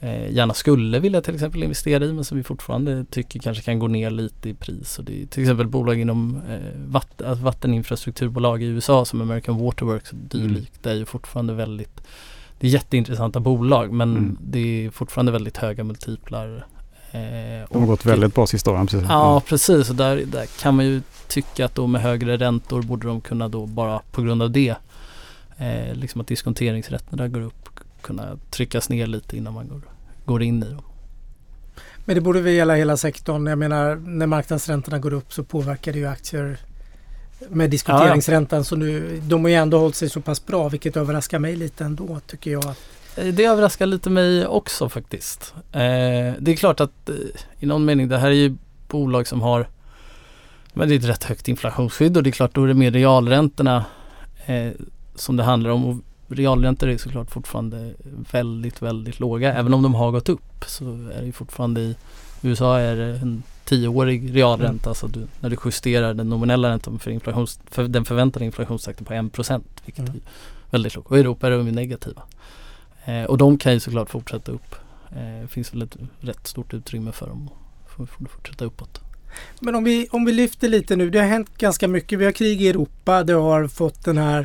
eh, 0.00 0.32
gärna 0.32 0.54
skulle 0.54 0.98
vilja 0.98 1.20
till 1.20 1.34
exempel 1.34 1.62
investera 1.62 2.04
i 2.04 2.12
men 2.12 2.24
som 2.24 2.36
vi 2.38 2.44
fortfarande 2.44 3.04
tycker 3.10 3.40
kanske 3.40 3.62
kan 3.62 3.78
gå 3.78 3.88
ner 3.88 4.10
lite 4.10 4.48
i 4.48 4.54
pris. 4.54 4.98
Och 4.98 5.04
det 5.04 5.22
är 5.22 5.26
till 5.26 5.42
exempel 5.42 5.66
bolag 5.68 6.00
inom 6.00 6.42
eh, 6.50 6.80
vatt, 6.86 7.22
alltså 7.22 7.44
vatteninfrastrukturbolag 7.44 8.62
i 8.62 8.66
USA 8.66 9.04
som 9.04 9.20
American 9.20 9.58
Waterworks 9.58 10.10
och 10.10 10.16
dylikt. 10.18 10.82
Det 10.82 10.90
är 10.90 10.94
ju 10.94 11.04
fortfarande 11.04 11.54
väldigt 11.54 12.00
det 12.60 12.66
är 12.68 12.70
jätteintressanta 12.70 13.40
bolag 13.40 13.92
men 13.92 14.16
Mm. 14.16 14.38
det 14.40 14.86
är 14.86 14.90
fortfarande 14.90 15.32
väldigt 15.32 15.56
höga 15.56 15.84
multiplar. 15.84 16.66
Eh, 17.12 17.68
De 17.70 17.80
har 17.80 17.86
gått 17.86 18.06
väldigt 18.06 18.34
bra 18.34 18.46
sista 18.46 18.70
åren. 18.70 18.86
Precis. 18.86 19.06
Ja 19.08 19.42
precis 19.46 19.90
och 19.90 19.96
där, 19.96 20.16
där 20.16 20.46
kan 20.46 20.76
man 20.76 20.84
ju 20.84 21.02
tycka 21.28 21.64
att 21.64 21.74
då 21.74 21.86
med 21.86 22.00
högre 22.02 22.36
räntor 22.36 22.82
borde 22.82 23.06
de 23.06 23.20
kunna 23.20 23.48
då 23.48 23.66
bara 23.66 24.00
på 24.12 24.22
grund 24.22 24.42
av 24.42 24.50
det 24.50 24.74
eh, 25.58 25.94
liksom 25.94 26.20
att 26.20 26.26
diskonteringsräntorna 26.26 27.28
går 27.28 27.40
upp 27.40 27.68
kunna 28.02 28.38
tryckas 28.50 28.88
ner 28.88 29.06
lite 29.06 29.36
innan 29.36 29.54
man 29.54 29.68
går, 29.68 29.80
går 30.24 30.42
in 30.42 30.62
i 30.62 30.66
dem. 30.66 30.82
Men 32.04 32.14
det 32.14 32.20
borde 32.20 32.40
väl 32.40 32.52
gälla 32.52 32.74
hela 32.74 32.96
sektorn. 32.96 33.46
Jag 33.46 33.58
menar 33.58 33.96
när 33.96 34.26
marknadsräntorna 34.26 34.98
går 34.98 35.12
upp 35.12 35.32
så 35.32 35.44
påverkar 35.44 35.92
det 35.92 35.98
ju 35.98 36.06
aktier 36.06 36.58
med 37.48 37.70
diskonteringsräntan. 37.70 38.64
Så 38.64 38.76
nu, 38.76 39.20
de 39.24 39.42
har 39.42 39.48
ju 39.48 39.54
ändå 39.54 39.78
hållit 39.78 39.96
sig 39.96 40.08
så 40.08 40.20
pass 40.20 40.46
bra 40.46 40.68
vilket 40.68 40.96
överraskar 40.96 41.38
mig 41.38 41.56
lite 41.56 41.84
ändå 41.84 42.20
tycker 42.26 42.50
jag. 42.50 42.74
Eh, 43.16 43.26
Det 43.34 43.44
överraskar 43.44 43.86
lite 43.86 44.10
mig 44.10 44.46
också 44.46 44.88
faktiskt. 44.88 45.54
Eh, 45.72 45.80
det 46.38 46.48
är 46.52 46.56
klart 46.56 46.80
att 46.80 47.08
eh, 47.08 47.14
i 47.60 47.66
någon 47.66 47.84
mening 47.84 48.08
det 48.08 48.18
här 48.18 48.28
är 48.30 48.34
ju 48.34 48.56
bolag 48.88 49.26
som 49.26 49.40
har 49.40 49.66
men 50.74 50.88
det 50.88 50.94
är 50.94 50.98
ett 50.98 51.04
rätt 51.08 51.24
högt 51.24 51.48
inflationsskydd 51.48 52.16
och 52.16 52.22
det 52.22 52.30
är 52.30 52.32
klart 52.32 52.54
då 52.54 52.62
är 52.64 52.68
det 52.68 52.74
mer 52.74 52.90
realräntorna 52.90 53.84
eh, 54.46 54.70
som 55.14 55.36
det 55.36 55.42
handlar 55.42 55.70
om. 55.70 55.84
Och 55.84 55.96
realräntor 56.36 56.88
är 56.88 56.98
såklart 56.98 57.30
fortfarande 57.30 57.92
väldigt, 58.32 58.82
väldigt 58.82 59.20
låga. 59.20 59.54
Även 59.54 59.74
om 59.74 59.82
de 59.82 59.94
har 59.94 60.10
gått 60.10 60.28
upp 60.28 60.64
så 60.66 60.84
är 60.84 61.22
det 61.22 61.32
fortfarande 61.32 61.80
i 61.80 61.96
USA 62.42 62.78
är 62.78 62.96
det 62.96 63.04
en 63.04 63.42
tioårig 63.64 64.36
realränta. 64.36 64.94
Så 64.94 65.06
du, 65.06 65.26
när 65.40 65.50
du 65.50 65.56
justerar 65.64 66.14
den 66.14 66.28
nominella 66.28 66.70
räntan 66.70 66.98
för, 66.98 67.10
inflations, 67.10 67.60
för 67.70 67.88
den 67.88 68.04
förväntade 68.04 68.44
inflationstakten 68.44 69.04
på 69.04 69.12
1% 69.12 69.62
vilket 69.84 70.08
Mm. 70.08 70.14
är 70.14 70.20
väldigt 70.70 70.94
lågt. 70.96 71.06
Och 71.06 71.16
i 71.16 71.20
Europa 71.20 71.46
är 71.46 71.50
de 71.50 71.66
ju 71.66 71.72
negativa. 71.72 72.22
Eh, 73.04 73.24
och 73.24 73.38
de 73.38 73.58
kan 73.58 73.72
ju 73.72 73.80
såklart 73.80 74.10
fortsätta 74.10 74.52
upp. 74.52 74.74
Eh, 75.10 75.40
det 75.42 75.48
finns 75.48 75.74
väl 75.74 75.82
ett 75.82 75.96
rätt 76.20 76.46
stort 76.46 76.74
utrymme 76.74 77.12
för 77.12 77.26
dem 77.26 77.50
att 77.96 78.08
fortsätta 78.30 78.64
uppåt. 78.64 79.00
Men 79.60 79.74
om 79.74 79.84
vi, 79.84 80.08
om 80.10 80.24
vi 80.24 80.32
lyfter 80.32 80.68
lite 80.68 80.96
nu. 80.96 81.10
Det 81.10 81.18
har 81.18 81.26
hänt 81.26 81.58
ganska 81.58 81.88
mycket. 81.88 82.18
Vi 82.18 82.24
har 82.24 82.32
krig 82.32 82.62
i 82.62 82.68
Europa. 82.68 83.24
Det 83.24 83.32
har 83.32 83.68
fått 83.68 84.04
den 84.04 84.18
här 84.18 84.40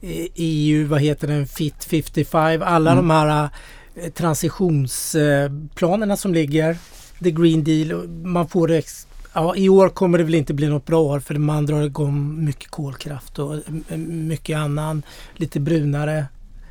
eh, 0.00 0.26
EU, 0.34 0.86
vad 0.88 1.00
heter 1.00 1.28
den, 1.28 1.46
Fit 1.46 1.84
55. 1.84 2.62
Alla 2.64 2.92
Mm. 2.92 3.08
de 3.08 3.14
här 3.14 3.48
eh, 3.94 4.10
transitionsplanerna 4.12 6.16
som 6.16 6.34
ligger. 6.34 6.76
The 7.22 7.30
Green 7.30 7.64
Deal. 7.64 8.08
Man 8.08 8.48
får 8.48 8.70
ex- 8.70 9.04
Ja, 9.32 9.56
I 9.56 9.68
år 9.68 9.88
kommer 9.88 10.18
det 10.18 10.24
väl 10.24 10.34
inte 10.34 10.54
bli 10.54 10.68
något 10.68 10.86
bra 10.86 11.00
år 11.00 11.20
för 11.20 11.34
man 11.34 11.66
drar 11.66 11.82
igång 11.82 12.44
mycket 12.44 12.70
kolkraft 12.70 13.38
och 13.38 13.54
eh, 13.88 13.96
mycket 13.98 14.58
annan 14.58 15.02
lite 15.36 15.60
brunare 15.60 16.26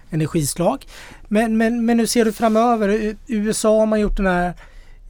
energislag. 0.09 0.85
Men, 1.27 1.57
men, 1.57 1.85
men 1.85 1.99
hur 1.99 2.05
ser 2.05 2.25
du 2.25 2.31
framöver? 2.31 3.15
USA 3.27 3.79
har 3.79 3.85
man 3.85 3.99
gjort 3.99 4.17
den 4.17 4.25
här, 4.25 4.53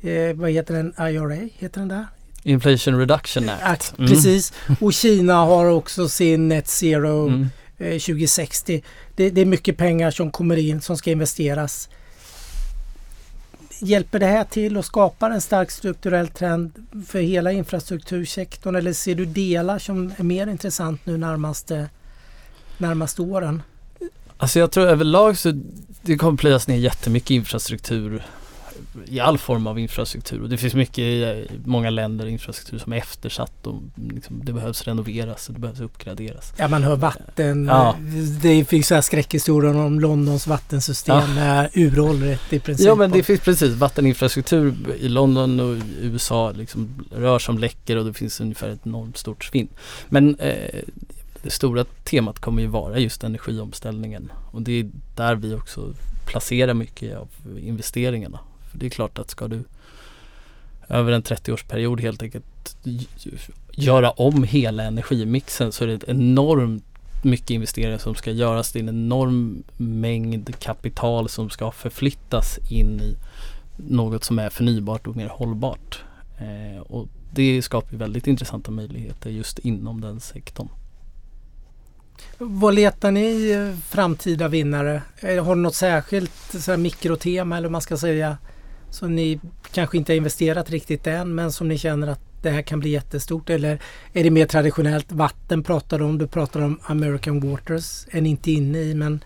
eh, 0.01 0.35
vad 0.35 0.51
heter 0.51 0.73
den, 0.73 0.93
IRA, 0.99 1.49
heter 1.57 1.79
den 1.79 1.87
där? 1.87 2.05
Inflation 2.43 2.99
Reduction 2.99 3.49
Act. 3.49 3.63
Act, 3.63 3.93
Mm. 3.99 4.09
Precis. 4.11 4.53
Och 4.81 4.93
Kina 4.93 5.33
har 5.33 5.65
också 5.65 6.09
sin 6.09 6.47
Net 6.47 6.67
Zero 6.67 7.27
Mm. 7.27 7.47
eh, 7.77 7.99
2060. 7.99 8.83
Det, 9.15 9.29
det 9.29 9.41
är 9.41 9.45
mycket 9.45 9.77
pengar 9.77 10.11
som 10.11 10.31
kommer 10.31 10.57
in 10.57 10.81
som 10.81 10.97
ska 10.97 11.11
investeras. 11.11 11.89
Hjälper 13.79 14.19
det 14.19 14.25
här 14.25 14.43
till 14.43 14.77
att 14.77 14.85
skapa 14.85 15.27
en 15.27 15.41
stark 15.41 15.71
strukturell 15.71 16.27
trend 16.27 16.71
för 17.07 17.19
hela 17.19 17.51
infrastruktursektorn 17.51 18.75
eller 18.75 18.93
ser 18.93 19.15
du 19.15 19.25
delar 19.25 19.79
som 19.79 20.13
är 20.17 20.23
mer 20.23 20.47
intressant 20.47 21.05
nu 21.05 21.17
närmaste 21.17 21.89
närmaste 22.77 23.21
åren? 23.21 23.61
Alltså 24.37 24.59
jag 24.59 24.71
tror 24.71 24.87
överlag 24.87 25.37
så 25.37 25.61
det 26.01 26.17
kommer 26.17 26.37
plöjas 26.37 26.67
ner 26.67 26.75
jättemycket 26.77 27.29
infrastruktur 27.31 28.23
i 29.05 29.19
all 29.19 29.37
form 29.37 29.67
av 29.67 29.79
infrastruktur 29.79 30.41
och 30.41 30.49
det 30.49 30.57
finns 30.57 30.73
mycket 30.73 30.99
i 30.99 31.47
många 31.65 31.89
länder 31.89 32.25
infrastruktur 32.27 32.77
som 32.77 32.93
är 32.93 32.97
eftersatt 32.97 33.67
och 33.67 33.81
liksom, 34.13 34.41
det 34.45 34.53
behövs 34.53 34.83
renoveras 34.87 35.47
och 35.47 35.53
det 35.53 35.59
behövs 35.59 35.79
uppgraderas. 35.79 36.53
Ja 36.57 36.67
man 36.67 36.83
hör 36.83 36.95
vatten. 36.95 37.65
Ja. 37.65 37.95
Det 38.41 38.65
finns 38.65 38.87
så 38.87 38.95
här 38.95 39.01
skräckhistorier 39.01 39.75
om 39.75 39.99
Londons 39.99 40.47
vattensystem 40.47 41.15
Ja. 41.37 41.43
är 41.43 41.69
uråldrigt 41.73 42.53
i 42.53 42.59
princip. 42.59 42.87
Ja 42.87 42.95
men 42.95 43.11
det 43.11 43.23
finns 43.23 43.39
precis 43.41 43.73
vatteninfrastruktur 43.75 44.75
i 44.99 45.09
London 45.09 45.59
och 45.59 45.77
USA 46.01 46.51
liksom 46.51 47.05
rör 47.15 47.39
som 47.39 47.57
läcker 47.57 47.97
och 47.97 48.05
det 48.05 48.13
finns 48.13 48.41
ungefär 48.41 48.69
ett 48.69 48.81
enormt 48.85 49.17
stort 49.17 49.43
svinn. 49.43 49.67
Men 50.09 50.35
eh, 50.35 50.81
det 51.43 51.49
stora 51.49 51.85
temat 52.03 52.39
kommer 52.39 52.61
ju 52.61 52.67
vara 52.67 52.99
just 52.99 53.23
energiomställningen 53.23 54.31
och 54.51 54.61
det 54.61 54.71
är 54.71 54.89
där 55.15 55.35
vi 55.35 55.53
också 55.53 55.93
placerar 56.25 56.73
mycket 56.73 57.17
av 57.17 57.27
investeringarna. 57.59 58.39
För 58.71 58.77
det 58.77 58.85
är 58.85 58.89
klart 58.89 59.19
att 59.19 59.29
ska 59.29 59.47
du 59.47 59.63
över 60.89 61.11
en 61.11 61.23
30-årsperiod 61.23 62.01
helt 62.01 62.23
enkelt 62.23 62.77
göra 63.71 64.11
om 64.11 64.43
hela 64.43 64.83
energimixen 64.83 65.71
så 65.71 65.83
är 65.83 65.87
det 65.87 66.09
enormt 66.09 66.83
mycket 67.23 67.49
investeringar 67.49 67.97
som 67.97 68.15
ska 68.15 68.31
göras. 68.31 68.71
Det 68.71 68.79
är 68.79 68.83
en 68.83 68.89
enorm 68.89 69.63
mängd 69.77 70.59
kapital 70.59 71.29
som 71.29 71.49
ska 71.49 71.71
förflyttas 71.71 72.59
in 72.69 73.01
i 73.01 73.15
något 73.77 74.23
som 74.23 74.39
är 74.39 74.49
förnybart 74.49 75.07
och 75.07 75.15
mer 75.15 75.27
hållbart. 75.27 76.03
Eh, 76.37 76.81
och 76.81 77.07
det 77.33 77.61
skapar 77.61 77.97
väldigt 77.97 78.27
intressanta 78.27 78.71
möjligheter 78.71 79.29
just 79.29 79.59
inom 79.59 80.01
den 80.01 80.19
sektorn. 80.19 80.69
Vad 82.37 82.75
letar 82.75 83.11
ni 83.11 83.51
eh, 83.51 83.79
framtida 83.89 84.47
vinnare? 84.47 85.01
Eh, 85.19 85.45
Har 85.45 85.55
ni 85.55 85.61
något 85.61 85.75
särskilt 85.75 86.61
så 86.63 86.77
mikrotema 86.77 87.57
eller 87.57 87.67
vad 87.67 87.71
man 87.71 87.81
ska 87.81 87.97
säga 87.97 88.37
som 88.89 89.15
ni 89.15 89.39
kanske 89.71 89.97
inte 89.97 90.11
har 90.11 90.17
investerat 90.17 90.69
riktigt 90.69 91.07
än 91.07 91.35
men 91.35 91.51
som 91.51 91.67
ni 91.67 91.77
känner 91.77 92.07
att 92.07 92.19
det 92.41 92.49
här 92.49 92.61
kan 92.61 92.79
bli 92.79 92.89
jättestort? 92.89 93.49
Eller 93.49 93.79
är 94.13 94.23
det 94.23 94.29
mer 94.29 94.45
traditionellt? 94.45 95.11
Vatten 95.11 95.63
pratar 95.63 95.99
du 95.99 96.05
om. 96.05 96.17
Du 96.17 96.27
pratar 96.27 96.61
om 96.61 96.79
American 96.83 97.51
Waters. 97.51 98.05
Är 98.11 98.21
ni 98.21 98.29
inte 98.29 98.51
inne 98.51 98.79
i 98.79 98.95
men 98.95 99.23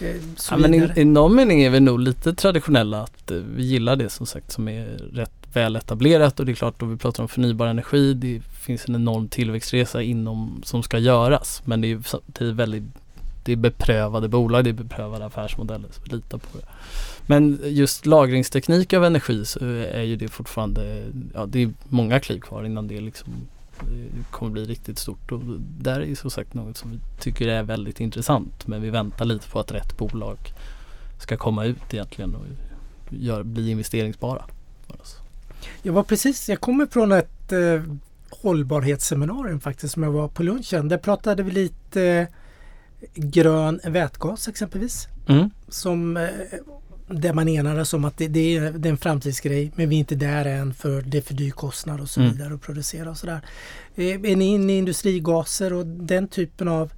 eh, 0.00 0.16
Ja, 0.50 0.56
men 0.56 0.74
i, 0.74 0.90
I 0.96 1.04
någon 1.04 1.34
mening 1.34 1.62
är 1.62 1.70
vi 1.70 1.80
nog 1.80 2.00
lite 2.00 2.34
traditionella 2.34 3.02
att 3.02 3.30
vi 3.56 3.62
gillar 3.64 3.96
det 3.96 4.10
som 4.10 4.26
sagt 4.26 4.52
som 4.52 4.68
är 4.68 4.86
rätt 5.12 5.30
väl 5.52 5.76
etablerat 5.76 6.40
och 6.40 6.46
det 6.46 6.52
är 6.52 6.56
klart 6.56 6.80
då 6.80 6.86
vi 6.86 6.96
pratar 6.96 7.22
om 7.22 7.28
förnybar 7.28 7.66
energi 7.66 8.14
det 8.14 8.40
finns 8.64 8.88
en 8.88 8.94
enorm 8.94 9.28
tillväxtresa 9.28 10.02
inom 10.02 10.62
som 10.64 10.82
ska 10.82 10.98
göras 10.98 11.62
men 11.64 11.80
det 11.80 11.92
är 11.92 12.02
samtidigt 12.02 12.54
väldigt 12.54 12.84
det 13.44 13.52
är 13.52 13.56
beprövade 13.56 14.28
bolag, 14.28 14.64
det 14.64 14.70
är 14.70 14.74
beprövade 14.74 15.26
affärsmodeller 15.26 15.88
så 15.92 16.00
vi 16.04 16.16
litar 16.16 16.38
på 16.38 16.58
det. 16.58 16.64
Men 17.26 17.60
just 17.64 18.06
lagringsteknik 18.06 18.92
av 18.92 19.04
energi 19.04 19.44
så 19.44 19.64
är 19.64 20.02
ju 20.02 20.16
det 20.16 20.28
fortfarande, 20.28 21.04
ja 21.34 21.46
det 21.46 21.62
är 21.62 21.70
många 21.88 22.20
kliv 22.20 22.40
kvar 22.40 22.64
innan 22.64 22.88
det 22.88 23.00
liksom 23.00 23.32
eh, 23.80 24.24
kommer 24.30 24.52
bli 24.52 24.64
riktigt 24.64 24.98
stort 24.98 25.32
och 25.32 25.40
där 25.80 26.00
är 26.00 26.06
ju 26.06 26.16
som 26.16 26.30
sagt 26.30 26.54
något 26.54 26.76
som 26.76 26.90
vi 26.90 26.98
tycker 27.20 27.48
är 27.48 27.62
väldigt 27.62 28.00
intressant 28.00 28.66
men 28.66 28.82
vi 28.82 28.90
väntar 28.90 29.24
lite 29.24 29.48
på 29.48 29.60
att 29.60 29.72
rätt 29.72 29.98
bolag 29.98 30.38
ska 31.18 31.36
komma 31.36 31.64
ut 31.64 31.94
egentligen 31.94 32.34
och 32.34 32.44
gör, 33.10 33.42
bli 33.42 33.70
investeringsbara. 33.70 34.44
Jag 35.82 35.92
var 35.92 36.02
precis, 36.02 36.48
jag 36.48 36.60
kommer 36.60 36.86
från 36.86 37.12
ett 37.12 37.52
eh, 37.52 37.82
hållbarhetsseminarium 38.42 39.60
faktiskt 39.60 39.94
som 39.94 40.02
jag 40.02 40.10
var 40.10 40.28
på 40.28 40.42
lunchen. 40.42 40.88
Där 40.88 40.98
pratade 40.98 41.42
vi 41.42 41.50
lite 41.50 42.02
eh, 42.02 43.08
grön 43.14 43.80
vätgas 43.84 44.48
exempelvis. 44.48 45.08
Mm. 45.28 45.50
Som, 45.68 46.16
eh, 46.16 46.28
där 47.08 47.32
man 47.32 47.48
enades 47.48 47.94
om 47.94 48.04
att 48.04 48.18
det, 48.18 48.28
det, 48.28 48.56
är, 48.56 48.70
det 48.70 48.88
är 48.88 48.90
en 48.90 48.96
framtidsgrej 48.96 49.72
men 49.74 49.88
vi 49.88 49.96
är 49.96 50.00
inte 50.00 50.14
där 50.14 50.44
än 50.44 50.74
för 50.74 51.02
det 51.02 51.18
är 51.18 51.22
för 51.22 51.34
dyr 51.34 51.50
kostnad 51.50 52.00
och 52.00 52.08
så 52.08 52.20
Mm. 52.20 52.32
vidare 52.32 52.54
att 52.54 52.62
producera 52.62 53.10
och 53.10 53.16
sådär. 53.16 53.40
Eh, 53.94 54.06
är 54.06 54.36
ni 54.36 54.44
inne 54.44 54.72
i 54.72 54.78
industrigaser 54.78 55.72
och 55.72 55.86
den 55.86 56.28
typen 56.28 56.68
av, 56.68 56.92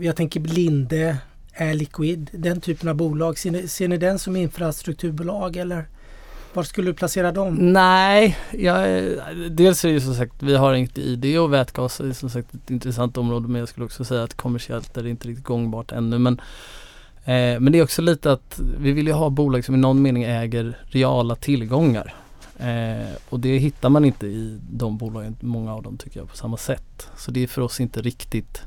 jag 0.00 0.16
tänker 0.16 0.40
Linde, 0.40 1.18
Air 1.56 1.74
Liquid, 1.74 2.30
den 2.32 2.60
typen 2.60 2.88
av 2.88 2.94
bolag. 2.94 3.38
Ser 3.38 3.50
ni, 3.50 3.68
ser 3.68 3.88
ni 3.88 3.96
den 3.96 4.18
som 4.18 4.36
infrastrukturbolag 4.36 5.56
eller 5.56 5.88
var 6.54 6.62
skulle 6.62 6.90
du 6.90 6.94
placera 6.94 7.32
dem? 7.32 7.54
Nej, 7.72 8.38
jag, 8.50 9.02
dels 9.50 9.84
är 9.84 9.88
det 9.88 9.94
ju 9.94 10.00
som 10.00 10.14
sagt 10.14 10.32
vi 10.42 10.56
har 10.56 10.74
inget 10.74 10.98
i 10.98 11.16
det 11.16 11.38
och 11.38 11.52
vätgas 11.52 12.00
är 12.00 12.12
som 12.12 12.30
sagt 12.30 12.54
ett 12.54 12.70
intressant 12.70 13.16
område 13.16 13.48
men 13.48 13.58
jag 13.58 13.68
skulle 13.68 13.86
också 13.86 14.04
säga 14.04 14.22
att 14.22 14.34
kommersiellt 14.34 14.96
är 14.96 15.02
det 15.02 15.10
inte 15.10 15.28
riktigt 15.28 15.44
gångbart 15.44 15.92
ännu 15.92 16.18
men 16.18 16.40
eh, 17.24 17.60
men 17.60 17.72
det 17.72 17.78
är 17.78 17.82
också 17.82 18.02
lite 18.02 18.32
att 18.32 18.60
vi 18.80 18.92
vill 18.92 19.06
ju 19.06 19.12
ha 19.12 19.30
bolag 19.30 19.64
som 19.64 19.74
i 19.74 19.78
någon 19.78 20.02
mening 20.02 20.22
äger 20.22 20.78
reala 20.84 21.34
tillgångar. 21.36 22.14
Eh, 22.58 23.14
och 23.28 23.40
det 23.40 23.58
hittar 23.58 23.88
man 23.88 24.04
inte 24.04 24.26
i 24.26 24.58
de 24.70 24.98
bolagen, 24.98 25.36
många 25.40 25.74
av 25.74 25.82
dem 25.82 25.96
tycker 25.98 26.20
jag 26.20 26.28
på 26.28 26.36
samma 26.36 26.56
sätt. 26.56 27.08
Så 27.16 27.30
det 27.30 27.42
är 27.42 27.46
för 27.46 27.62
oss 27.62 27.80
inte 27.80 28.02
riktigt 28.02 28.62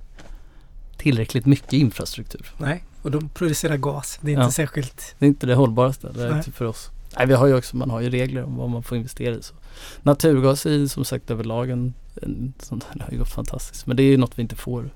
tillräckligt 0.98 1.46
mycket 1.46 1.74
infrastruktur. 1.74 2.52
Nej, 2.58 2.84
och 3.02 3.12
de 3.12 3.30
producerar 3.30 3.78
gas. 3.78 4.20
Det 4.22 4.28
är 4.32 4.34
inte 4.34 4.42
Ja. 4.44 4.52
särskilt... 4.52 5.16
Det 5.20 5.26
är 5.26 5.28
inte 5.28 5.48
det 5.48 5.56
hållbaraste 5.56 6.10
det 6.12 6.24
är 6.28 6.38
inte 6.38 6.52
för 6.52 6.66
oss. 6.66 6.90
Nej, 7.18 7.28
vi 7.28 7.34
har 7.34 7.48
ju 7.48 7.56
också, 7.56 7.78
man 7.78 7.90
har 7.90 8.02
ju 8.02 8.10
regler 8.10 8.44
om 8.44 8.56
vad 8.58 8.70
man 8.70 8.84
får 8.84 8.98
investera 8.98 9.36
i. 9.36 9.42
Så. 9.42 9.54
Naturgas 10.02 10.66
är 10.66 10.88
som 10.88 11.06
sagt 11.06 11.32
överlag 11.32 11.70
en, 11.70 11.94
en 12.22 12.54
sån 12.60 12.80
där, 12.80 13.02
har 13.06 13.12
ju 13.12 13.18
gått 13.18 13.30
fantastiskt. 13.32 13.88
Men 13.88 13.98
det 13.98 14.04
är 14.04 14.08
ju 14.12 14.18
något 14.18 14.38
vi 14.38 14.42
inte 14.42 14.56
får. 14.56 14.90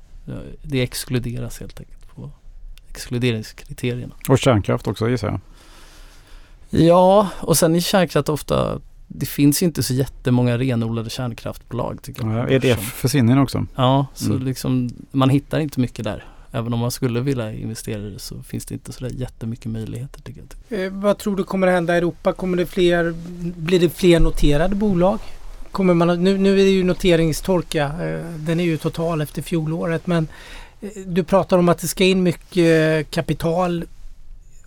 Det 0.62 0.82
exkluderas 0.82 1.60
helt 1.60 1.80
enkelt 1.80 2.16
på 2.16 2.32
exkluderingskriterierna. 2.90 4.16
Och 4.30 4.40
kärnkraft 4.40 4.88
också 4.88 5.10
gissar 5.10 5.28
jag. 5.28 5.40
Ja, 6.70 7.30
och 7.40 7.58
sen 7.58 7.76
i 7.76 7.82
kärnkraft 7.82 8.30
ofta 8.30 8.80
det 9.08 9.26
finns 9.26 9.62
ju 9.62 9.66
inte 9.66 9.84
så 9.84 9.94
jättemånga 9.94 10.58
renodlade 10.58 11.10
kärnkraftbolag 11.10 12.02
tycker 12.02 12.28
jag. 12.28 12.52
Ja. 12.52 12.56
EDF 12.56 12.80
försvinner 12.94 13.42
också. 13.42 13.66
Ja, 13.76 14.06
så 14.14 14.32
Mm. 14.32 14.46
liksom 14.46 14.90
man 15.12 15.30
hittar 15.30 15.60
inte 15.60 15.80
mycket 15.80 16.04
där. 16.06 16.26
Även 16.56 16.74
om 16.74 16.80
man 16.80 16.92
skulle 16.92 17.22
vilja 17.22 17.54
investera 17.54 18.02
i 18.02 18.10
det 18.10 18.20
så 18.20 18.44
finns 18.44 18.66
det 18.66 18.74
inte 18.74 18.92
så 18.94 19.04
där 19.04 19.12
jättemycket 19.12 19.72
möjligheter 19.72 20.22
tycker 20.22 20.44
jag. 20.70 20.86
Eh, 20.86 20.92
vad 20.92 21.18
tror 21.18 21.36
du 21.36 21.44
kommer 21.44 21.68
att 21.68 21.74
hända 21.74 21.94
i 21.94 21.98
Europa? 21.98 22.34
Kommer 22.34 22.58
det 22.58 22.66
fler, 22.66 23.14
blir 23.58 23.80
det 23.80 23.90
fler 23.90 24.20
noterade 24.20 24.76
bolag? 24.76 25.20
Kommer 25.72 25.94
man, 25.94 26.24
nu, 26.24 26.38
nu 26.38 26.52
är 26.52 26.56
det 26.56 26.70
ju 26.70 26.84
noteringstorka. 26.84 27.84
Eh, 27.86 28.26
den 28.38 28.60
är 28.60 28.64
ju 28.64 28.78
total 28.78 29.22
efter 29.22 29.42
fjolåret. 29.42 30.08
Men 30.08 30.28
eh, 30.82 30.90
du 31.06 31.24
pratar 31.24 31.58
om 31.58 31.70
att 31.70 31.80
det 31.80 31.88
ska 31.88 32.04
in 32.04 32.24
mycket 32.24 33.12
kapital 33.12 33.86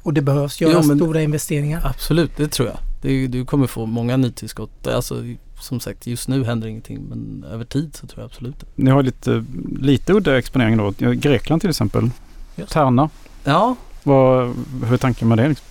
och 0.03 0.15
det 0.15 0.23
behövs 0.23 0.61
göra 0.61 0.83
men- 0.83 0.97
stora 0.97 1.23
investeringar. 1.23 1.81
Absolut, 1.85 2.37
det 2.37 2.49
tror 2.49 2.69
jag. 2.69 2.79
Det, 3.03 3.27
du 3.27 3.45
kommer 3.45 3.67
få 3.67 3.87
många 3.87 4.17
nytillskott. 4.17 4.87
Alltså 4.87 5.25
som 5.61 5.81
sagt 5.81 6.07
just 6.07 6.29
nu 6.29 6.45
händer 6.45 6.69
ingenting 6.69 7.01
men 7.09 7.45
över 7.51 7.65
tid 7.65 7.97
så 7.97 8.07
tror 8.07 8.21
jag 8.21 8.27
absolut 8.27 8.61
det. 8.61 8.67
Ni 8.75 8.91
har 8.91 9.03
lite, 9.03 9.45
lite 9.81 10.13
udda 10.13 10.39
exponering 10.39 10.77
då. 10.77 10.95
Ja, 10.99 11.11
Grekland 11.11 11.61
till 11.61 11.71
exempel. 11.71 12.11
Just. 12.57 12.73
Terna. 12.73 13.11
Ja, 13.45 13.77
Vad, 14.03 14.55
hur 14.85 14.93
är 14.93 14.97
tanken 14.97 15.29
med 15.29 15.39
det? 15.39 15.49
Liksom? 15.49 15.67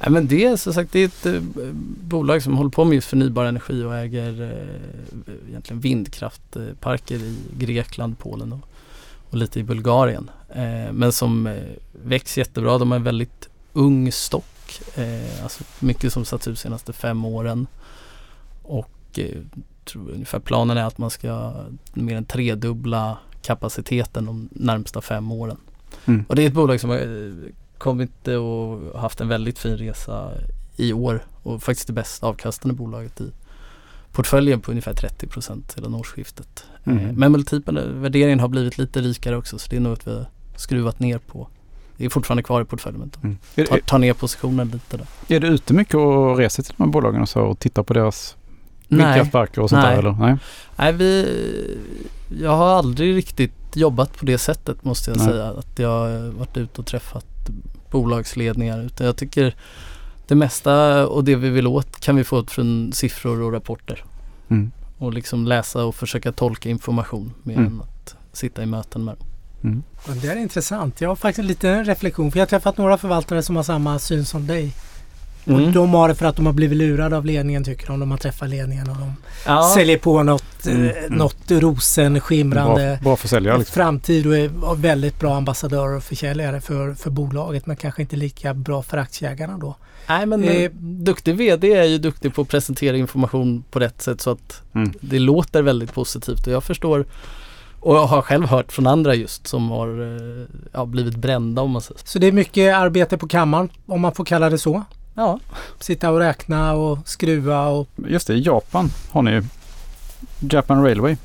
Nej, 0.00 0.10
men 0.10 0.26
det 0.26 0.44
är 0.44 0.56
som 0.56 0.74
sagt 0.74 0.92
det 0.92 1.00
är 1.00 1.04
ett 1.04 1.26
eh, 1.26 1.40
bolag 2.08 2.42
som 2.42 2.56
håller 2.56 2.70
på 2.70 2.84
med 2.84 2.94
just 2.94 3.08
förnybar 3.08 3.44
energi 3.44 3.84
och 3.84 3.96
äger 3.96 4.42
eh, 4.42 5.48
egentligen 5.48 5.80
vindkraftparker 5.80 7.14
i 7.16 7.36
Grekland, 7.58 8.18
Polen 8.18 8.52
och, 8.52 8.68
och 9.30 9.36
lite 9.36 9.60
i 9.60 9.62
Bulgarien. 9.62 10.30
Eh, 10.48 10.92
men 10.92 11.12
som 11.12 11.46
eh, 11.46 11.62
växer 12.04 12.40
jättebra. 12.40 12.78
De 12.78 12.90
har 12.90 12.98
en 12.98 13.04
väldigt 13.04 13.48
ung 13.72 14.12
stock. 14.12 14.80
Eh, 14.94 15.42
alltså 15.42 15.64
mycket 15.78 16.12
som 16.12 16.24
satts 16.24 16.48
ut 16.48 16.54
de 16.54 16.60
senaste 16.60 16.92
fem 16.92 17.24
åren. 17.24 17.66
Och 18.62 18.90
eh, 19.22 19.40
tror 19.84 20.10
ungefär 20.10 20.38
planen 20.38 20.76
är 20.76 20.84
att 20.84 20.98
man 20.98 21.10
ska 21.10 21.52
mer 21.94 22.16
än 22.16 22.24
tredubbla 22.24 23.18
kapaciteten 23.42 24.26
de 24.26 24.48
närmsta 24.52 25.00
fem 25.00 25.32
åren. 25.32 25.56
Mm. 26.04 26.24
Och 26.28 26.36
det 26.36 26.42
är 26.42 26.46
ett 26.46 26.52
bolag 26.52 26.80
som 26.80 26.90
har 26.90 26.96
eh, 26.98 27.32
kommit 27.78 28.28
och 28.28 29.00
haft 29.00 29.20
en 29.20 29.28
väldigt 29.28 29.58
fin 29.58 29.76
resa 29.76 30.30
i 30.76 30.92
år 30.92 31.24
och 31.42 31.62
faktiskt 31.62 31.86
det 31.86 31.92
bäst 31.92 32.22
avkastande 32.22 32.74
bolaget 32.74 33.20
i 33.20 33.32
portföljen 34.12 34.60
på 34.60 34.70
ungefär 34.70 34.94
30 34.94 35.26
sedan 35.40 35.94
årsskiftet. 35.94 36.64
Mm. 36.84 36.98
Eh, 37.06 37.12
Men 37.12 37.32
multipeln, 37.32 38.02
värderingen 38.02 38.40
har 38.40 38.48
blivit 38.48 38.78
lite 38.78 39.00
rikare 39.00 39.36
också 39.36 39.58
så 39.58 39.70
det 39.70 39.76
är 39.76 39.80
något 39.80 40.06
vi 40.06 40.14
har 40.14 40.26
skruvat 40.56 41.00
ner 41.00 41.18
på. 41.18 41.48
Det 41.96 42.04
är 42.04 42.08
fortfarande 42.08 42.42
kvar 42.42 42.62
i 42.62 42.64
portföljen 42.64 43.00
men 43.00 43.10
Mm. 43.22 43.38
Är, 43.54 43.64
ta, 43.64 43.78
ta 43.86 43.98
ner 43.98 44.12
positionen 44.12 44.68
lite 44.68 44.96
där. 44.96 45.36
är, 45.36 45.40
du 45.40 45.46
ute 45.46 45.74
mycket 45.74 45.94
och 45.94 46.36
reser 46.36 46.62
till 46.62 46.74
de 46.76 46.82
här 46.82 46.90
bolagen 46.90 47.22
och, 47.22 47.28
så, 47.28 47.40
och 47.40 47.58
tittar 47.58 47.82
på 47.82 47.94
deras 47.94 48.36
vindkraftparker 48.88 49.60
och 49.60 49.70
sånt 49.70 49.82
Nej. 49.82 49.92
där? 49.92 49.98
Eller? 49.98 50.12
Nej. 50.12 50.36
nej 50.76 50.92
vi, 50.92 51.26
jag 52.42 52.56
har 52.56 52.68
aldrig 52.68 53.16
riktigt 53.16 53.52
jobbat 53.74 54.16
på 54.18 54.24
det 54.24 54.38
sättet 54.38 54.84
måste 54.84 55.10
jag 55.10 55.18
Nej. 55.18 55.26
säga. 55.26 55.48
Att 55.48 55.78
jag 55.78 55.88
har 55.88 56.30
varit 56.30 56.56
ute 56.56 56.80
och 56.80 56.86
träffat 56.86 57.26
bolagsledningar. 57.90 58.82
Utan 58.82 59.06
jag 59.06 59.16
tycker 59.16 59.54
det 60.26 60.34
mesta 60.34 61.06
och 61.06 61.24
det 61.24 61.36
vi 61.36 61.48
vill 61.50 61.66
åt 61.66 62.00
kan 62.00 62.16
vi 62.16 62.24
få 62.24 62.44
från 62.46 62.92
siffror 62.92 63.42
och 63.42 63.52
rapporter. 63.52 64.04
Mm. 64.48 64.72
Och 64.98 65.12
liksom 65.12 65.46
läsa 65.46 65.84
och 65.84 65.94
försöka 65.94 66.32
tolka 66.32 66.68
information 66.68 67.32
mer 67.42 67.54
Mm. 67.56 67.66
än 67.66 67.80
att 67.80 68.16
sitta 68.32 68.62
i 68.62 68.66
möten 68.66 69.04
med 69.04 69.16
dem. 69.16 69.26
Mm. 69.62 69.82
Det 70.22 70.28
är 70.28 70.36
intressant. 70.36 71.00
Jag 71.00 71.08
har 71.08 71.16
faktiskt 71.16 71.38
en 71.38 71.46
liten 71.46 71.84
reflektion. 71.84 72.30
För 72.32 72.38
jag 72.38 72.46
har 72.46 72.48
träffat 72.48 72.78
några 72.78 72.98
förvaltare 72.98 73.42
som 73.42 73.56
har 73.56 73.62
samma 73.62 73.98
syn 73.98 74.24
som 74.24 74.46
dig. 74.46 74.72
Mm. 75.48 75.64
Och 75.66 75.72
de 75.72 75.90
har 75.94 76.08
det 76.08 76.14
för 76.14 76.26
att 76.26 76.36
de 76.36 76.46
har 76.46 76.52
blivit 76.52 76.78
lurade 76.78 77.16
av 77.16 77.24
ledningen 77.26 77.64
tycker 77.64 77.86
de. 77.86 78.00
De 78.00 78.10
har 78.10 78.18
träffat 78.18 78.48
ledningen 78.48 78.90
och 78.90 78.96
de 78.96 79.12
Ja. 79.46 79.72
säljer 79.74 79.98
på 79.98 80.22
något, 80.22 80.44
Mm, 80.66 80.84
eh, 80.88 80.96
mm. 81.04 81.18
något 81.18 81.50
rosenskimrande 81.50 82.98
Bra, 83.02 83.16
bra 83.30 83.56
liksom. 83.56 83.64
framtid 83.64 84.26
och 84.26 84.36
är 84.36 84.74
väldigt 84.76 85.20
bra 85.20 85.36
ambassadörer 85.36 85.96
och 85.96 86.02
försäljare 86.02 86.60
för, 86.60 86.94
för 86.94 87.10
bolaget 87.10 87.66
men 87.66 87.76
kanske 87.76 88.02
inte 88.02 88.16
lika 88.16 88.54
bra 88.54 88.82
för 88.82 88.98
aktieägarna 88.98 89.58
då. 89.58 89.76
Nej 90.08 90.26
men 90.26 90.44
Eh, 90.44 90.56
eh, 90.62 90.70
duktig 90.80 91.36
VD 91.36 91.72
är 91.74 91.84
ju 91.84 91.98
duktig 91.98 92.34
på 92.34 92.42
att 92.42 92.48
presentera 92.48 92.96
information 92.96 93.64
på 93.70 93.78
rätt 93.78 94.02
sätt 94.02 94.20
så 94.20 94.30
att 94.30 94.62
Mm. 94.74 94.92
det 95.00 95.18
låter 95.18 95.62
väldigt 95.62 95.92
positivt 95.92 96.46
och 96.46 96.52
jag 96.52 96.64
förstår 96.64 97.06
och 97.80 97.96
jag 97.96 98.06
har 98.06 98.22
själv 98.22 98.46
hört 98.46 98.72
från 98.72 98.86
andra 98.86 99.14
just 99.14 99.46
som 99.46 99.70
har 99.70 99.88
eh, 100.16 100.46
ja, 100.72 100.86
blivit 100.86 101.16
brända 101.16 101.62
om 101.62 101.70
man 101.70 101.82
säger 101.82 101.98
så. 102.00 102.06
Så 102.06 102.18
det 102.18 102.26
är 102.26 102.32
mycket 102.32 102.74
arbete 102.74 103.18
på 103.18 103.28
kammaren 103.28 103.68
om 103.86 104.00
man 104.00 104.14
får 104.14 104.24
kalla 104.24 104.50
det 104.50 104.58
så. 104.58 104.82
Ja, 105.18 105.40
Sitta 105.80 106.10
och 106.10 106.18
räkna 106.18 106.74
och 106.74 106.98
skruva 107.08 107.66
och 107.68 107.88
Just 108.08 108.26
det, 108.26 108.34
i 108.34 108.40
Japan 108.42 108.90
har 109.10 109.22
ni 109.22 109.30
ju 109.30 109.44
Japan 110.40 110.82
Railway. 110.84 111.16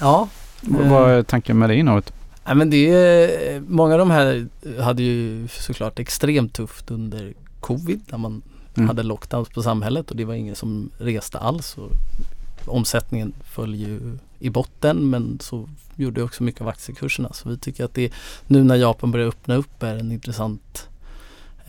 ja. 0.00 0.28
Vad 0.60 1.10
är 1.10 1.22
tanken 1.22 1.58
med 1.58 1.68
det 1.70 1.74
innehavet? 1.76 2.12
Nej 2.46 2.54
men 2.54 2.70
det 2.70 2.90
är, 2.90 3.60
många 3.60 3.92
av 3.94 3.98
de 3.98 4.10
här 4.10 4.46
hade 4.80 5.02
ju 5.02 5.48
såklart 5.48 5.98
extremt 5.98 6.52
tufft 6.54 6.90
under 6.90 7.32
covid 7.60 8.00
när 8.10 8.18
man 8.18 8.42
Mm. 8.76 8.88
hade 8.88 9.02
lockdowns 9.02 9.48
på 9.48 9.62
samhället 9.62 10.10
och 10.10 10.16
det 10.16 10.24
var 10.24 10.34
ingen 10.34 10.56
som 10.56 10.90
reste 10.98 11.38
alls. 11.38 11.76
Och 11.78 11.90
omsättningen 12.66 13.32
föll 13.44 13.74
ju 13.74 14.18
i 14.38 14.50
botten 14.50 15.10
men 15.10 15.38
så 15.40 15.68
gjorde 15.96 16.22
också 16.22 16.42
mycket 16.42 16.60
av 16.60 16.68
aktiekurserna. 16.68 17.32
Så 17.32 17.48
vi 17.48 17.58
tycker 17.58 17.84
att 17.84 17.94
det 17.94 18.12
nu 18.46 18.64
när 18.64 18.76
Japan 18.76 19.10
börjar 19.10 19.28
öppna 19.28 19.54
upp 19.54 19.82
är 19.82 19.96
en 19.96 20.12
intressant, 20.12 20.88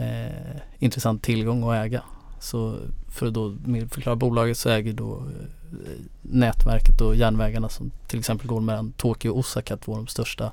eh, 0.04 0.62
intressant 0.80 1.24
tillgång 1.24 1.70
att 1.70 1.86
äga. 1.86 2.02
Så 2.39 2.78
för 3.10 3.28
att 3.28 3.34
då 3.34 3.56
förklara 3.89 4.16
bolaget 4.16 4.58
så 4.58 4.70
äger 4.70 4.94
då 4.94 5.18
eh, 5.18 6.00
nätverket 6.22 7.02
och 7.02 7.16
järnvägarna 7.16 7.70
som 7.70 7.92
till 8.08 8.20
exempel 8.20 8.48
går 8.48 8.62
mellan 8.62 8.92
Tokyo 8.92 9.32
och 9.32 9.38
Osaka, 9.38 9.78
två 9.78 9.92
av 9.92 9.98
de 9.98 10.08
största 10.08 10.52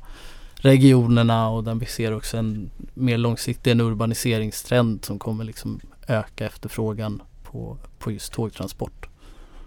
regionerna 0.55 1.49
och 1.49 1.65
där 1.65 1.75
vi 1.75 1.87
ser 1.87 2.17
också 2.17 2.37
en 2.37 2.71
mer 2.95 3.19
långsiktig 3.19 3.71
en 3.71 3.81
urbaniseringstrend 3.81 5.05
som 5.05 5.19
kommer 5.19 5.45
liksom 5.45 5.81
öka 6.07 6.47
efterfrågan 6.47 7.23
på, 7.43 7.77
på 7.99 8.13
just 8.13 8.33
tågtransport. 8.33 9.09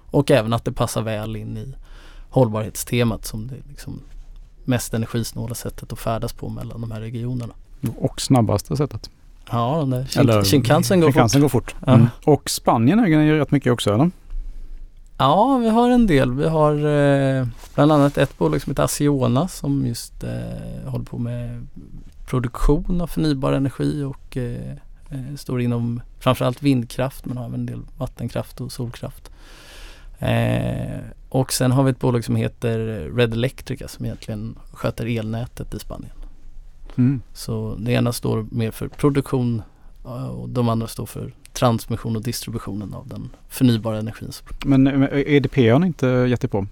Och 0.06 0.32
även 0.32 0.54
att 0.54 0.66
det 0.66 0.72
passar 0.72 1.02
väl 1.02 1.36
in 1.36 1.58
i 1.58 1.74
hållbarhetstemat 2.30 3.26
som 3.26 3.48
det 3.48 3.56
liksom 3.70 4.00
mest 4.64 4.94
energisnåla 4.94 5.56
sättet 5.56 5.94
att 5.94 6.00
färdas 6.00 6.34
på 6.34 6.50
mellan 6.50 6.82
de 6.82 6.92
här 6.92 7.02
regionerna. 7.02 7.54
Och 7.98 8.22
snabbaste 8.22 8.78
sättet. 8.78 9.10
Ja, 9.52 9.78
den 9.80 9.90
där 9.90 10.20
Eller- 10.20 10.34
Shin- 10.42 10.44
Shinkansen 10.44 11.00
går 11.00 11.08
Shinkansen 11.08 11.42
fort. 11.42 11.52
går 11.52 11.60
fort. 11.60 11.76
Ja. 11.86 11.94
Mm. 11.94 12.08
Och 12.26 12.50
Spanien 12.50 13.00
äger 13.00 13.18
ni 13.18 13.26
ju 13.26 13.38
rätt 13.38 13.52
mycket 13.52 13.72
också 13.74 13.94
eller? 13.94 14.12
Ja, 15.18 15.58
vi 15.58 15.70
har 15.70 15.90
en 15.90 16.08
del. 16.08 16.32
Vi 16.34 16.48
har 16.50 16.74
eh, 17.40 17.48
bland 17.76 17.92
annat 17.92 18.18
ett 18.18 18.38
bolag 18.38 18.62
som 18.62 18.72
heter 18.72 18.84
Acciona 18.84 19.48
som 19.48 19.86
just 19.88 20.24
eh, 20.24 20.90
håller 20.92 21.06
på 21.06 21.18
med 21.18 21.68
produktion 22.28 23.02
av 23.02 23.08
förnybar 23.08 23.54
energi 23.54 24.04
och 24.04 24.38
eh, 24.38 24.72
eh, 25.10 25.36
står 25.38 25.62
inom 25.62 26.02
framförallt 26.20 26.64
vindkraft 26.64 27.26
men 27.26 27.38
har 27.38 27.46
även 27.46 27.60
en 27.60 27.66
del 27.66 27.82
vattenkraft 27.98 28.62
och 28.62 28.72
solkraft. 28.72 29.32
Eh, 30.20 31.00
och 31.30 31.54
sen 31.54 31.72
har 31.72 31.84
vi 31.84 31.92
ett 31.92 32.00
bolag 32.00 32.26
som 32.26 32.36
heter 32.36 32.78
Red 33.16 33.34
Electrica 33.34 33.88
som 33.88 34.06
egentligen 34.06 34.56
sköter 34.74 35.20
elnätet 35.20 35.74
i 35.74 35.80
Spanien. 35.80 36.12
Mm. 36.98 37.22
Så 37.34 37.76
det 37.80 37.92
ena 37.92 38.14
står 38.14 38.46
mer 38.52 38.72
för 38.72 38.88
produktion 38.88 39.62
eh, 40.06 40.28
och 40.28 40.50
de 40.50 40.70
andra 40.70 40.88
står 40.88 41.06
för 41.06 41.34
transmission 41.54 42.16
och 42.16 42.22
distributionen 42.24 42.94
av 42.94 43.08
den 43.08 43.30
förnybara 43.50 43.98
energin. 43.98 44.32
Men 44.66 44.88
EDP 45.12 45.56
har 45.56 45.80
ni 45.80 45.88
inte 45.88 46.08
gett 46.08 46.44
er 46.44 46.48
på? 46.48 46.68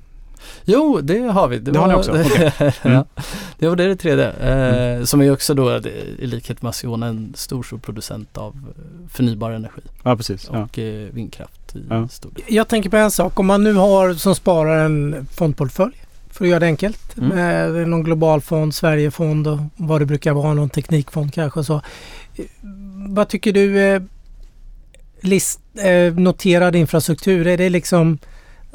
Jo, 0.66 1.00
det 1.04 1.20
har 1.20 1.48
vi. 1.48 1.60
Det 1.60 1.80
har 1.80 1.88
ni 1.88 1.94
också? 1.94 2.12
Okej. 2.12 2.54
Mm. 2.84 2.94
ja. 2.98 3.06
Det 3.60 3.70
var 3.70 3.76
det, 3.76 3.88
det 3.88 3.96
tredje. 3.96 4.32
Eh, 4.32 5.04
Som 5.04 5.22
är 5.22 5.32
också 5.32 5.54
då 5.54 5.70
eh, 5.76 5.86
i 6.20 6.28
likhet 6.28 6.62
med 6.62 6.70
Acciona 6.70 7.08
en 7.08 7.34
stor, 7.36 7.64
stor 7.64 7.78
producent 7.78 8.38
av 8.38 8.54
eh, 8.78 9.10
förnybar 9.10 9.52
energi 9.52 9.82
Ja 10.04 10.16
precis. 10.16 10.50
Ja. 10.54 10.64
och 10.64 10.80
eh, 10.80 11.10
vindkraft 11.14 11.76
i 11.76 11.84
Ja. 11.90 12.08
stor 12.08 12.30
del. 12.32 12.44
Jag 12.48 12.68
tänker 12.68 12.90
på 12.90 12.98
en 12.98 13.12
sak. 13.12 13.40
Om 13.40 13.46
man 13.48 13.64
nu 13.64 13.74
har 13.74 14.14
som 14.14 14.36
sparare 14.36 14.82
en 14.86 15.28
fondportfölj 15.36 15.94
för 16.32 16.46
att 16.46 16.50
göra 16.50 16.60
det 16.60 16.66
enkelt. 16.66 17.18
Mm. 17.18 17.30
Med 17.30 17.88
någon 17.88 18.04
global 18.04 18.42
fond, 18.42 18.76
Sverigefond 18.76 19.48
och 19.48 19.60
vad 19.76 20.02
det 20.02 20.06
brukar 20.06 20.34
vara. 20.34 20.54
Någon 20.54 20.70
teknikfond 20.70 21.34
kanske. 21.34 21.60
och 21.60 21.66
Så. 21.66 21.82
Vad 23.08 23.28
tycker 23.28 23.54
du? 23.54 23.80
Eh, 23.80 24.02
list, 25.22 25.60
eh, 25.78 26.14
noterad 26.14 26.76
infrastruktur. 26.76 27.48
Är 27.48 27.58
det 27.58 27.70
liksom 27.70 28.18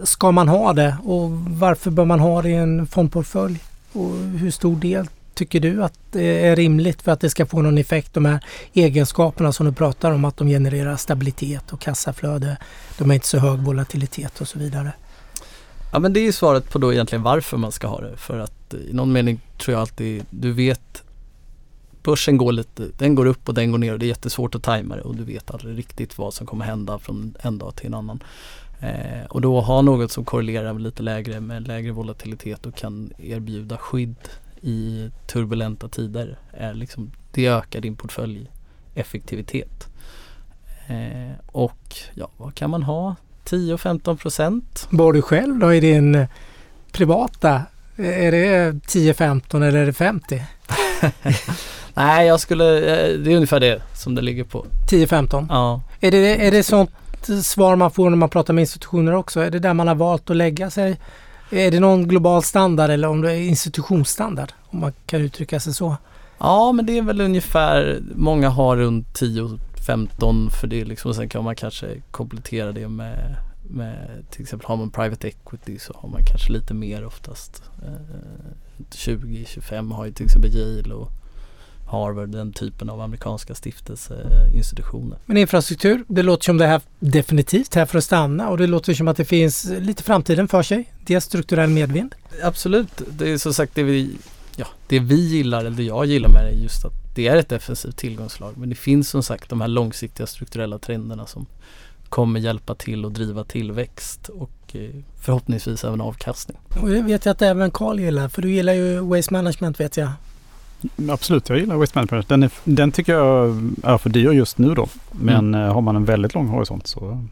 Ska 0.03 0.31
man 0.31 0.49
ha 0.49 0.73
det? 0.73 0.97
Och 1.05 1.31
varför 1.31 1.91
bör 1.91 2.05
man 2.05 2.21
ha 2.21 2.43
det 2.43 2.49
i 2.49 2.55
en 2.55 2.87
fondportfölj? 2.87 3.59
Och 3.93 4.11
hur 4.17 4.51
stor 4.51 4.77
del 4.77 5.07
tycker 5.35 5.61
du 5.61 5.85
att 5.85 5.99
det 6.13 6.47
är 6.47 6.57
rimligt 6.57 7.03
för 7.03 7.13
att 7.13 7.21
det 7.21 7.31
ska 7.31 7.47
få 7.47 7.63
någon 7.63 7.79
effekt? 7.79 8.15
De 8.15 8.25
här 8.25 8.45
egenskaperna 8.73 9.53
som 9.53 9.67
du 9.67 9.73
pratar 9.73 10.11
om 10.11 10.25
att 10.25 10.37
de 10.37 10.49
genererar 10.49 10.97
stabilitet 10.97 11.73
och 11.73 11.81
kassaflöde. 11.81 12.57
De 12.99 13.11
har 13.11 13.15
inte 13.15 13.27
så 13.27 13.39
hög 13.39 13.59
volatilitet 13.59 14.41
och 14.41 14.49
så 14.49 14.59
vidare. 14.59 14.93
Ja 15.93 15.99
men 15.99 16.13
det 16.13 16.21
är 16.21 16.25
ju 16.25 16.33
svaret 16.33 16.71
på 16.71 16.79
då 16.79 16.93
egentligen 16.93 17.23
varför 17.23 17.57
man 17.57 17.73
ska 17.73 17.87
ha 17.87 18.01
det. 18.01 18.17
För 18.17 18.39
att 18.39 18.75
eh, 18.75 18.81
i 18.81 18.93
någon 18.93 19.13
mening 19.13 19.41
tror 19.59 19.73
jag 19.73 19.81
alltid, 19.81 20.25
du 20.31 20.53
vet 20.53 21.03
Börsen 22.03 22.37
går 22.37 22.53
lite, 22.53 22.89
den 22.99 23.15
går 23.15 23.27
upp 23.27 23.49
och 23.49 23.55
den 23.55 23.71
går 23.71 23.79
ner 23.79 23.93
och 23.93 23.99
det 23.99 24.07
är 24.07 24.09
jättesvårt 24.09 24.55
att 24.55 24.63
tajma 24.63 24.97
det 24.97 25.03
och 25.03 25.15
du 25.15 25.25
vet 25.25 25.51
aldrig 25.51 25.79
riktigt 25.79 26.19
vad 26.19 26.35
som 26.35 26.47
kommer 26.47 26.65
hända 26.65 26.99
från 26.99 27.35
en 27.41 27.59
dag 27.59 27.77
till 27.77 27.87
en 27.87 27.95
annan. 27.95 28.23
Eh, 28.81 29.27
och 29.29 29.41
då 29.41 29.61
ha 29.61 29.83
något 29.83 30.13
som 30.13 30.25
korrelerar 30.25 30.73
med 30.73 30.83
lite 30.83 31.03
lägre 31.03 31.41
med 31.41 31.69
lägre 31.69 31.93
volatilitet 31.93 32.67
och 32.67 32.75
kan 32.75 33.13
erbjuda 33.19 33.79
skydd 33.79 34.29
i 34.61 35.11
turbulenta 35.27 35.89
tider 35.89 36.39
är 36.53 36.75
liksom, 36.75 37.11
det 37.33 37.47
ökar 37.47 37.81
din 37.81 37.97
portföljeffektivitet. 37.97 39.89
Eh, 40.87 41.33
och 41.47 41.97
ja, 42.15 42.31
vad 42.37 42.55
kan 42.55 42.71
man 42.71 42.83
ha? 42.83 43.17
10-15 43.51 44.17
procent? 44.17 44.87
Var 44.91 45.13
du 45.13 45.23
själv 45.23 45.59
då 45.59 45.75
i 45.75 45.81
din 45.81 46.15
eh, 46.15 46.27
privata? 46.93 47.63
Är 47.97 48.33
det 48.33 48.71
10-15 48.73 49.69
eller 49.69 49.79
är 49.79 49.87
det 49.87 49.93
50? 49.93 50.43
Nej, 51.95 52.27
jag 52.27 52.41
skulle, 52.41 52.77
eh, 52.77 53.19
det 53.19 53.33
är 53.33 53.37
ungefär 53.37 53.61
det 53.61 53.83
som 53.95 54.15
det 54.15 54.23
ligger 54.23 54.45
på. 54.45 54.67
10-15? 54.91 55.47
Ja. 55.51 55.83
Är 56.01 56.11
det, 56.11 56.47
är 56.47 56.51
det 56.51 56.63
sånt 56.63 56.91
svar 57.43 57.77
man 57.77 57.91
får 57.91 58.11
när 58.11 58.17
man 58.17 58.29
pratar 58.29 58.55
med 58.55 58.63
institutioner 58.63 59.15
också? 59.15 59.41
Är 59.41 59.51
det 59.51 59.59
där 59.59 59.75
man 59.75 59.89
har 59.89 59.95
valt 59.95 60.31
att 60.31 60.37
lägga 60.37 60.71
sig? 60.71 61.01
Är 61.51 61.71
det 61.71 61.81
någon 61.81 62.09
global 62.09 62.43
standard 62.43 62.91
eller 62.91 63.09
om 63.09 63.21
det 63.21 63.33
är 63.33 63.41
institutionsstandard? 63.41 64.53
Om 64.63 64.81
man 64.81 64.93
kan 65.07 65.21
uttrycka 65.21 65.61
sig 65.61 65.75
så. 65.75 65.97
ja, 66.39 66.73
men 66.73 66.87
det 66.87 66.99
är 66.99 67.03
väl 67.03 67.21
ungefär, 67.21 68.01
många 68.15 68.49
har 68.49 68.77
runt 68.77 69.15
10-15 69.87 70.51
för 70.51 70.67
det 70.67 70.85
liksom, 70.85 71.15
sen 71.15 71.29
kan 71.29 71.45
man 71.45 71.57
kanske 71.57 71.87
komplettera 72.11 72.73
det 72.73 72.89
med, 72.89 73.37
med 73.63 74.25
till 74.31 74.43
exempel 74.43 74.69
har 74.69 74.77
man 74.77 74.91
private 74.91 75.29
equity 75.29 75.79
så 75.79 75.93
har 75.97 76.09
man 76.09 76.25
kanske 76.25 76.53
lite 76.53 76.75
mer 76.75 77.05
oftast. 77.05 77.63
Eh, 77.83 78.53
20-25 78.91 79.93
har 79.93 80.05
ju 80.05 80.13
till 80.13 80.25
exempel 80.25 80.55
Yale 80.55 80.95
och 80.95 81.13
Harvard, 81.89 82.29
den 82.29 82.53
typen 82.53 82.91
av 82.91 83.01
amerikanska 83.01 83.55
stiftelseinstitutioner. 83.55 85.19
Men 85.27 85.37
infrastruktur, 85.37 86.05
det 86.09 86.23
låter 86.23 86.45
som 86.45 86.59
det 86.59 86.65
är 86.65 86.69
här 86.69 86.81
definitivt 86.99 87.75
här 87.75 87.87
för 87.87 87.99
att 87.99 88.05
stanna 88.05 88.49
och 88.49 88.59
det 88.59 88.67
låter 88.67 88.95
som 88.95 89.09
att 89.09 89.17
det 89.17 89.25
finns 89.25 89.65
lite 89.65 90.03
framtiden 90.03 90.49
för 90.49 90.63
sig. 90.63 90.93
Dels 91.07 91.25
strukturell 91.25 91.71
medvind. 91.71 92.15
Absolut, 92.43 93.03
det 93.19 93.31
är 93.31 93.39
som 93.39 93.55
sagt 93.55 93.75
det 93.75 93.83
vi, 93.83 94.17
ja, 94.57 94.67
det 94.89 94.99
vi 94.99 95.29
gillar, 95.29 95.59
eller 95.61 95.77
det 95.77 95.83
jag 95.83 96.07
gillar 96.07 96.29
med 96.29 96.45
det 96.45 96.51
är 96.51 96.63
just 96.63 96.85
att 96.85 97.06
det 97.17 97.27
är 97.29 97.37
ett 97.37 97.49
defensivt 97.49 97.97
tillgångslag. 97.97 98.53
Men 98.57 98.69
det 98.69 98.75
finns 98.75 99.09
som 99.09 99.23
sagt 99.23 99.51
de 99.51 99.61
här 99.61 99.69
långsiktiga 99.69 100.27
strukturella 100.27 100.79
trenderna 100.79 101.27
som 101.27 101.47
kommer 102.09 102.41
hjälpa 102.41 102.75
till 102.75 103.05
att 103.05 103.15
driva 103.15 103.45
tillväxt 103.45 104.29
och 104.29 104.51
eh, 104.73 104.91
förhoppningsvis 105.21 105.85
även 105.85 106.01
avkastning. 106.01 106.57
Och 106.83 106.89
det 106.89 107.03
vet 107.03 107.25
jag 107.27 107.33
att 107.33 107.43
även 107.43 107.71
Carl 107.71 108.01
gillar, 108.01 108.29
för 108.29 108.43
du 108.43 108.51
gillar 108.53 108.73
ju 108.73 108.99
Waste 109.01 109.33
Management 109.33 109.81
vet 109.81 109.97
jag. 109.97 110.11
Absolut, 111.11 111.49
jag 111.49 111.59
gillar 111.59 111.77
Waste 111.77 111.99
Management. 111.99 112.29
Den, 112.29 112.43
är, 112.43 112.51
den 112.65 112.93
tycker 112.93 113.13
jag 113.13 113.49
är 113.83 113.99
för 113.99 114.11
dyr 114.11 114.31
just 114.31 114.59
nu 114.59 114.75
då. 114.75 114.89
Men 115.13 115.55
Mm. 115.55 115.61
eh, 115.69 115.73
har 115.75 115.81
man 115.81 115.97
en 115.97 116.05
väldigt 116.05 116.35
lång 116.35 116.49
horisont 116.49 116.87
så 116.87 117.25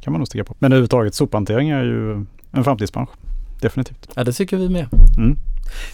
kan 0.00 0.12
man 0.12 0.20
nog 0.20 0.28
stiga 0.28 0.44
på. 0.44 0.54
Men 0.58 0.72
överhuvudtaget 0.72 1.14
sophantering 1.14 1.70
är 1.70 1.84
ju 1.84 2.24
en 2.52 2.64
framtidsbransch. 2.64 3.10
Definitivt. 3.60 4.08
Ja 4.14 4.24
det 4.24 4.32
tycker 4.32 4.56
vi 4.56 4.68
med. 4.68 4.88
Mm. 5.18 5.36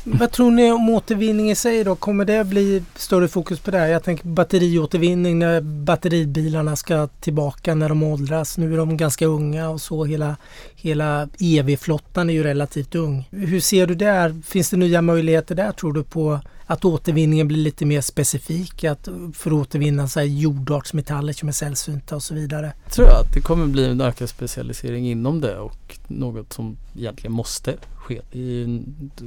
Vad 0.05 0.33
tror 0.33 0.51
ni 0.51 0.73
om 0.73 0.89
återvinning 0.89 1.51
i 1.51 1.55
sig 1.55 1.85
då? 1.85 1.95
Kommer 1.95 2.25
det 2.25 2.45
bli 2.45 2.83
större 2.97 3.29
fokus 3.29 3.61
på 3.61 3.71
det? 3.71 3.89
Jag 3.89 4.03
tänker 4.03 4.27
batteriåtervinning 4.27 5.39
när 5.39 5.61
batteribilarna 5.61 6.77
ska 6.77 7.07
tillbaka 7.07 7.75
när 7.75 7.89
de 7.89 8.03
åldras. 8.03 8.59
Nu 8.59 8.73
är 8.73 8.77
de 8.77 8.97
ganska 8.97 9.27
unga 9.27 9.69
och 9.71 9.81
så. 9.81 10.05
Hela, 10.05 10.37
hela 10.75 11.29
EV-flottan 11.39 12.31
är 12.31 12.35
ju 12.35 12.43
relativt 12.43 12.95
ung. 12.95 13.29
Hur 13.31 13.61
ser 13.61 13.87
du 13.87 13.95
där? 13.95 14.43
Finns 14.47 14.71
det 14.71 14.77
nya 14.77 15.03
möjligheter 15.03 15.55
där 15.55 15.73
tror 15.73 15.93
du 15.93 16.03
på 16.03 16.41
att 16.67 16.85
återvinningen 16.85 17.49
blir 17.49 17.59
lite 17.59 17.87
mer 17.87 18.01
specifik 18.01 18.85
att 18.85 19.09
för 19.35 19.51
att 19.51 19.57
återvinna 19.57 20.09
så 20.09 20.21
här 20.21 20.27
jordartsmetaller 20.27 21.33
som 21.33 21.49
är 21.49 21.53
sällsynta 21.53 22.17
och 22.17 22.23
så 22.23 22.35
vidare. 22.35 22.73
Tror 22.91 23.09
jag 23.09 23.21
att 23.21 23.33
det 23.35 23.41
kommer 23.41 23.67
bli 23.67 23.87
en 23.87 24.01
ökad 24.01 24.29
specialisering 24.29 25.11
inom 25.11 25.41
det 25.41 25.59
och 25.59 25.99
något 26.09 26.53
som 26.53 26.77
egentligen 26.97 27.33
måste 27.33 27.75
ske. 28.03 28.21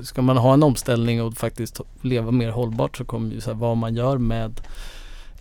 ska 0.03 0.21
man 0.21 0.37
ha 0.37 0.53
en 0.53 0.63
omställning 0.63 1.23
och 1.23 1.37
faktiskt 1.37 1.81
leva 2.01 2.31
mer 2.31 2.49
hållbart 2.49 2.97
så 2.97 3.05
kommer 3.05 3.33
ju 3.33 3.41
så 3.41 3.51
här, 3.51 3.57
vad 3.57 3.77
man 3.77 3.95
gör 3.95 4.17
med 4.17 4.61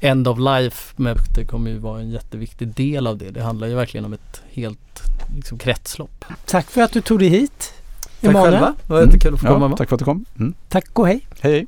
End 0.01 0.29
of 0.29 0.39
life 0.39 1.03
möte 1.03 1.45
kommer 1.45 1.71
ju 1.71 1.79
vara 1.79 2.01
en 2.01 2.11
jätteviktig 2.11 2.69
del 2.69 3.07
av 3.07 3.19
det. 3.19 3.31
Det 3.31 3.43
handlar 3.43 3.67
ju 3.67 3.75
verkligen 3.75 4.05
om 4.05 4.13
ett 4.13 4.43
helt 4.51 5.03
liksom, 5.37 5.59
kretslopp. 5.59 6.25
Tack 6.45 6.71
för 6.71 6.83
att 6.83 6.93
du 6.93 7.01
tog 7.01 7.19
dig 7.19 7.29
hit. 7.29 7.75
Tack 8.21 8.37
själva. 8.37 8.75
Det 8.87 8.93
var 8.93 9.01
jättekul 9.01 9.35
att 9.35 9.41
få 9.41 9.47
komma. 9.47 9.69
Ja, 9.71 9.77
tack 9.77 9.89
för 9.89 9.97
att 9.97 9.99
du 9.99 10.05
kom. 10.05 10.25
Mm. 10.39 10.55
Tack 10.69 10.99
och 10.99 11.07
hej. 11.07 11.27
Hej. 11.41 11.67